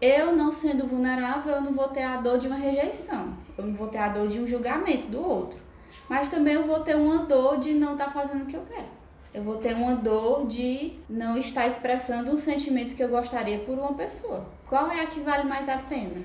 Eu 0.00 0.36
não 0.36 0.52
sendo 0.52 0.86
vulnerável, 0.86 1.54
eu 1.54 1.60
não 1.60 1.72
vou 1.72 1.88
ter 1.88 2.02
a 2.02 2.16
dor 2.16 2.38
de 2.38 2.46
uma 2.46 2.56
rejeição, 2.56 3.36
eu 3.56 3.64
não 3.64 3.74
vou 3.74 3.88
ter 3.88 3.98
a 3.98 4.08
dor 4.08 4.28
de 4.28 4.40
um 4.40 4.46
julgamento 4.46 5.06
do 5.06 5.20
outro. 5.20 5.65
Mas 6.08 6.28
também 6.28 6.54
eu 6.54 6.64
vou 6.64 6.80
ter 6.80 6.96
uma 6.96 7.24
dor 7.24 7.58
de 7.58 7.74
não 7.74 7.92
estar 7.92 8.06
tá 8.06 8.10
fazendo 8.10 8.42
o 8.42 8.46
que 8.46 8.56
eu 8.56 8.64
quero. 8.64 8.96
Eu 9.34 9.42
vou 9.42 9.56
ter 9.56 9.74
uma 9.74 9.94
dor 9.94 10.46
de 10.46 10.92
não 11.08 11.36
estar 11.36 11.66
expressando 11.66 12.30
um 12.30 12.38
sentimento 12.38 12.94
que 12.94 13.02
eu 13.02 13.08
gostaria 13.08 13.58
por 13.58 13.78
uma 13.78 13.92
pessoa. 13.92 14.46
Qual 14.66 14.90
é 14.90 15.02
a 15.02 15.06
que 15.06 15.20
vale 15.20 15.44
mais 15.44 15.68
a 15.68 15.76
pena? 15.76 16.24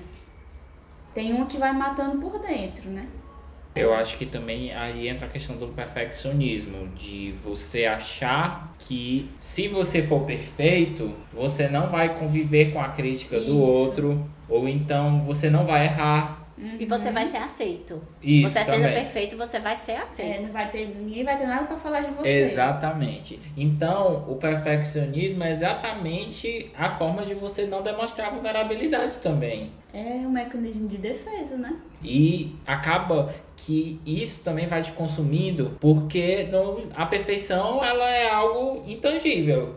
Tem 1.12 1.32
uma 1.32 1.44
que 1.44 1.58
vai 1.58 1.72
matando 1.72 2.18
por 2.18 2.38
dentro, 2.38 2.88
né? 2.88 3.06
Eu 3.74 3.94
acho 3.94 4.18
que 4.18 4.26
também 4.26 4.72
aí 4.74 5.08
entra 5.08 5.26
a 5.26 5.30
questão 5.30 5.56
do 5.56 5.68
perfeccionismo, 5.68 6.88
de 6.88 7.32
você 7.42 7.86
achar 7.86 8.74
que 8.78 9.30
se 9.40 9.66
você 9.66 10.02
for 10.02 10.24
perfeito, 10.24 11.14
você 11.32 11.68
não 11.68 11.88
vai 11.88 12.18
conviver 12.18 12.72
com 12.72 12.80
a 12.80 12.88
crítica 12.90 13.36
Isso. 13.36 13.46
do 13.46 13.58
outro, 13.58 14.26
ou 14.46 14.68
então 14.68 15.22
você 15.22 15.48
não 15.48 15.64
vai 15.64 15.86
errar 15.86 16.41
Uhum. 16.56 16.76
E 16.78 16.86
você 16.86 17.10
vai 17.10 17.26
ser 17.26 17.38
aceito. 17.38 18.02
Isso, 18.22 18.52
você 18.52 18.64
também. 18.64 18.82
sendo 18.82 18.94
perfeito, 18.94 19.36
você 19.36 19.58
vai 19.58 19.76
ser 19.76 19.96
aceito. 19.96 20.42
É, 20.42 20.46
não 20.46 20.52
vai 20.52 20.70
ter, 20.70 20.86
ninguém 20.86 21.24
vai 21.24 21.36
ter 21.36 21.46
nada 21.46 21.66
para 21.66 21.76
falar 21.76 22.00
de 22.00 22.12
você. 22.12 22.42
Exatamente. 22.42 23.40
Então, 23.56 24.24
o 24.28 24.36
perfeccionismo 24.36 25.42
é 25.44 25.50
exatamente 25.50 26.70
a 26.76 26.90
forma 26.90 27.24
de 27.24 27.34
você 27.34 27.66
não 27.66 27.82
demonstrar 27.82 28.32
vulnerabilidade 28.32 29.18
também. 29.18 29.72
É 29.94 30.26
um 30.26 30.30
mecanismo 30.30 30.88
de 30.88 30.98
defesa, 30.98 31.56
né? 31.56 31.76
E 32.02 32.56
acaba 32.66 33.34
que 33.56 34.00
isso 34.06 34.42
também 34.42 34.66
vai 34.66 34.82
te 34.82 34.92
consumindo, 34.92 35.76
porque 35.80 36.44
no, 36.44 36.88
a 36.94 37.06
perfeição 37.06 37.84
ela 37.84 38.08
é 38.08 38.28
algo 38.28 38.82
intangível. 38.90 39.76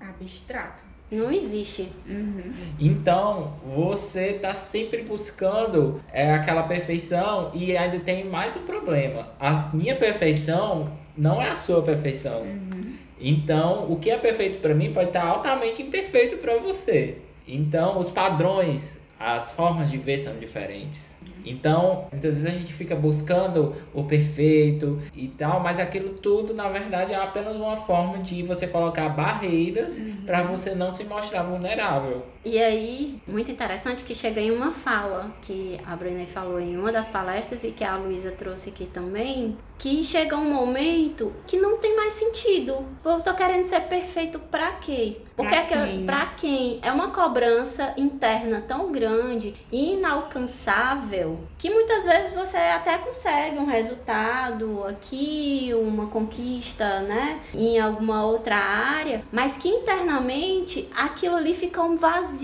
Abstrato. 0.00 0.95
Não 1.10 1.30
existe. 1.30 1.88
Uhum. 2.08 2.52
Então, 2.80 3.54
você 3.64 4.32
tá 4.34 4.54
sempre 4.54 5.02
buscando 5.02 6.00
é, 6.12 6.32
aquela 6.32 6.64
perfeição 6.64 7.50
e 7.54 7.76
ainda 7.76 8.00
tem 8.00 8.24
mais 8.24 8.56
um 8.56 8.62
problema. 8.62 9.28
A 9.38 9.70
minha 9.72 9.94
perfeição 9.94 10.90
não 11.16 11.40
é 11.40 11.48
a 11.48 11.54
sua 11.54 11.80
perfeição. 11.82 12.42
Uhum. 12.42 12.96
Então, 13.20 13.90
o 13.90 13.96
que 13.96 14.10
é 14.10 14.18
perfeito 14.18 14.60
para 14.60 14.74
mim 14.74 14.92
pode 14.92 15.08
estar 15.08 15.24
altamente 15.24 15.80
imperfeito 15.80 16.38
para 16.38 16.56
você. 16.58 17.18
Então, 17.46 17.98
os 17.98 18.10
padrões, 18.10 19.00
as 19.18 19.52
formas 19.52 19.90
de 19.90 19.98
ver 19.98 20.18
são 20.18 20.36
diferentes. 20.38 21.15
Então, 21.46 22.08
muitas 22.10 22.34
vezes 22.34 22.46
a 22.46 22.50
gente 22.50 22.72
fica 22.72 22.96
buscando 22.96 23.74
o 23.94 24.02
perfeito 24.02 25.00
e 25.14 25.28
tal, 25.28 25.60
mas 25.60 25.78
aquilo 25.78 26.10
tudo, 26.10 26.52
na 26.52 26.68
verdade, 26.68 27.12
é 27.12 27.16
apenas 27.16 27.56
uma 27.56 27.76
forma 27.76 28.18
de 28.18 28.42
você 28.42 28.66
colocar 28.66 29.08
barreiras 29.10 29.98
uhum. 29.98 30.24
para 30.26 30.42
você 30.42 30.74
não 30.74 30.90
se 30.90 31.04
mostrar 31.04 31.44
vulnerável. 31.44 32.26
E 32.48 32.62
aí, 32.62 33.20
muito 33.26 33.50
interessante 33.50 34.04
que 34.04 34.14
chega 34.14 34.40
em 34.40 34.52
uma 34.52 34.70
fala 34.70 35.34
que 35.42 35.80
a 35.84 35.96
Brené 35.96 36.26
falou 36.26 36.60
em 36.60 36.78
uma 36.78 36.92
das 36.92 37.08
palestras 37.08 37.64
e 37.64 37.72
que 37.72 37.82
a 37.82 37.96
Luísa 37.96 38.30
trouxe 38.30 38.70
aqui 38.70 38.86
também, 38.86 39.58
que 39.76 40.04
chega 40.04 40.36
um 40.36 40.54
momento 40.54 41.32
que 41.44 41.56
não 41.56 41.78
tem 41.78 41.96
mais 41.96 42.12
sentido. 42.12 42.86
Eu 43.04 43.20
tô 43.20 43.34
querendo 43.34 43.64
ser 43.64 43.80
perfeito 43.80 44.38
para 44.38 44.70
quê? 44.74 45.16
Porque 45.34 45.50
pra 45.50 45.64
quem? 45.64 46.06
pra 46.06 46.26
quem? 46.26 46.78
É 46.82 46.92
uma 46.92 47.10
cobrança 47.10 47.92
interna 47.96 48.64
tão 48.66 48.92
grande 48.92 49.52
e 49.72 49.94
inalcançável 49.94 51.40
que 51.58 51.68
muitas 51.68 52.04
vezes 52.04 52.32
você 52.32 52.56
até 52.56 52.96
consegue 52.98 53.58
um 53.58 53.66
resultado 53.66 54.84
aqui, 54.84 55.72
uma 55.74 56.06
conquista, 56.06 57.00
né, 57.00 57.40
em 57.52 57.78
alguma 57.80 58.24
outra 58.24 58.56
área, 58.56 59.24
mas 59.32 59.56
que 59.56 59.68
internamente 59.68 60.88
aquilo 60.94 61.34
ali 61.34 61.52
fica 61.52 61.82
um 61.82 61.96
vazio 61.96 62.35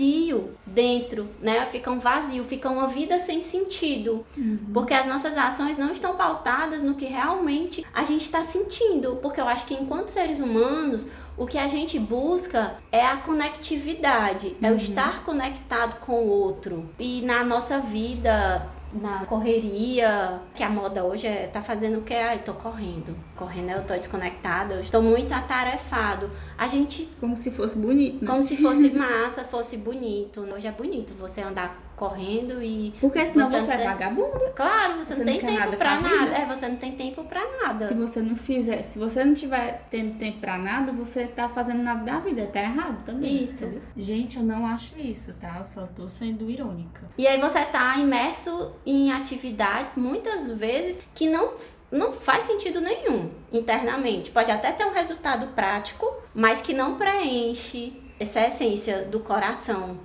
dentro, 0.65 1.29
né? 1.41 1.65
Fica 1.67 1.91
um 1.91 1.99
vazio, 1.99 2.43
fica 2.45 2.69
uma 2.69 2.87
vida 2.87 3.19
sem 3.19 3.41
sentido, 3.41 4.25
uhum. 4.37 4.59
porque 4.73 4.93
as 4.93 5.05
nossas 5.05 5.37
ações 5.37 5.77
não 5.77 5.91
estão 5.91 6.15
pautadas 6.15 6.83
no 6.83 6.95
que 6.95 7.05
realmente 7.05 7.85
a 7.93 8.03
gente 8.03 8.23
está 8.23 8.43
sentindo, 8.43 9.17
porque 9.21 9.39
eu 9.39 9.47
acho 9.47 9.65
que 9.65 9.73
enquanto 9.73 10.09
seres 10.09 10.39
humanos 10.39 11.09
o 11.35 11.47
que 11.47 11.57
a 11.57 11.67
gente 11.67 11.97
busca 11.97 12.75
é 12.91 13.03
a 13.03 13.17
conectividade, 13.17 14.47
uhum. 14.47 14.55
é 14.61 14.67
o 14.67 14.71
uhum. 14.71 14.77
estar 14.77 15.23
conectado 15.23 15.99
com 15.99 16.13
o 16.13 16.29
outro. 16.29 16.89
E 16.99 17.21
na 17.21 17.43
nossa 17.43 17.79
vida 17.79 18.69
na 18.93 19.25
correria, 19.25 20.41
que 20.55 20.63
a 20.63 20.69
moda 20.69 21.03
hoje 21.03 21.27
é, 21.27 21.47
tá 21.47 21.61
fazendo 21.61 21.99
o 21.99 22.01
que? 22.01 22.13
Ai, 22.13 22.39
tô 22.39 22.53
correndo. 22.53 23.15
Correndo 23.35 23.71
eu 23.71 23.83
tô 23.83 23.93
desconectada, 23.95 24.75
eu 24.75 24.81
estou 24.81 25.01
muito 25.01 25.33
atarefado. 25.33 26.29
A 26.57 26.67
gente. 26.67 27.05
Como 27.19 27.35
se 27.35 27.51
fosse 27.51 27.77
bonito. 27.77 28.23
Né? 28.23 28.27
Como 28.27 28.43
se 28.43 28.57
fosse 28.57 28.89
massa, 28.91 29.43
fosse 29.43 29.77
bonito. 29.77 30.41
Hoje 30.41 30.67
é 30.67 30.71
bonito 30.71 31.13
você 31.15 31.41
andar 31.41 31.82
correndo 31.95 32.61
e. 32.61 32.93
Porque 32.99 33.25
senão 33.25 33.47
você, 33.47 33.61
você 33.61 33.71
é 33.71 33.83
vagabundo. 33.83 34.51
Claro, 34.55 34.97
você, 34.97 35.13
você 35.13 35.19
não 35.19 35.25
tem 35.25 35.39
tempo 35.39 35.59
nada 35.59 35.77
pra, 35.77 35.97
pra 35.97 36.09
nada. 36.09 36.31
É, 36.35 36.45
você 36.45 36.67
não 36.67 36.75
tem 36.75 36.91
tempo 36.93 37.23
pra 37.23 37.41
nada. 37.61 37.87
Se 37.87 37.93
você 37.93 38.21
não 38.21 38.35
fizer, 38.35 38.81
se 38.83 38.99
você 38.99 39.23
não 39.23 39.33
tiver 39.33 39.85
tendo 39.89 40.17
tempo 40.17 40.39
pra 40.39 40.57
nada, 40.57 40.91
você 40.91 41.25
tá 41.27 41.49
fazendo 41.49 41.83
nada 41.83 42.03
da 42.03 42.19
vida. 42.19 42.45
Tá 42.47 42.61
errado 42.61 43.03
também. 43.05 43.43
Isso. 43.43 43.65
Entendeu? 43.65 43.81
Gente, 43.95 44.37
eu 44.37 44.43
não 44.43 44.65
acho 44.65 44.97
isso, 44.99 45.33
tá? 45.35 45.57
Eu 45.59 45.65
só 45.65 45.87
tô 45.87 46.07
sendo 46.07 46.49
irônica. 46.49 47.01
E 47.17 47.27
aí 47.27 47.39
você 47.39 47.63
tá 47.65 47.97
imerso 47.97 48.73
em 48.85 49.11
atividades, 49.11 49.95
muitas 49.95 50.51
vezes, 50.51 51.01
que 51.13 51.27
não 51.27 51.53
não 51.91 52.11
faz 52.11 52.45
sentido 52.45 52.81
nenhum 52.81 53.29
internamente. 53.51 54.31
Pode 54.31 54.49
até 54.49 54.71
ter 54.71 54.83
um 54.83 54.93
resultado 54.93 55.53
prático, 55.53 56.11
mas 56.33 56.59
que 56.59 56.73
não 56.73 56.97
preenche 56.97 57.93
essa 58.19 58.41
essência 58.47 59.03
do 59.03 59.19
coração, 59.19 59.99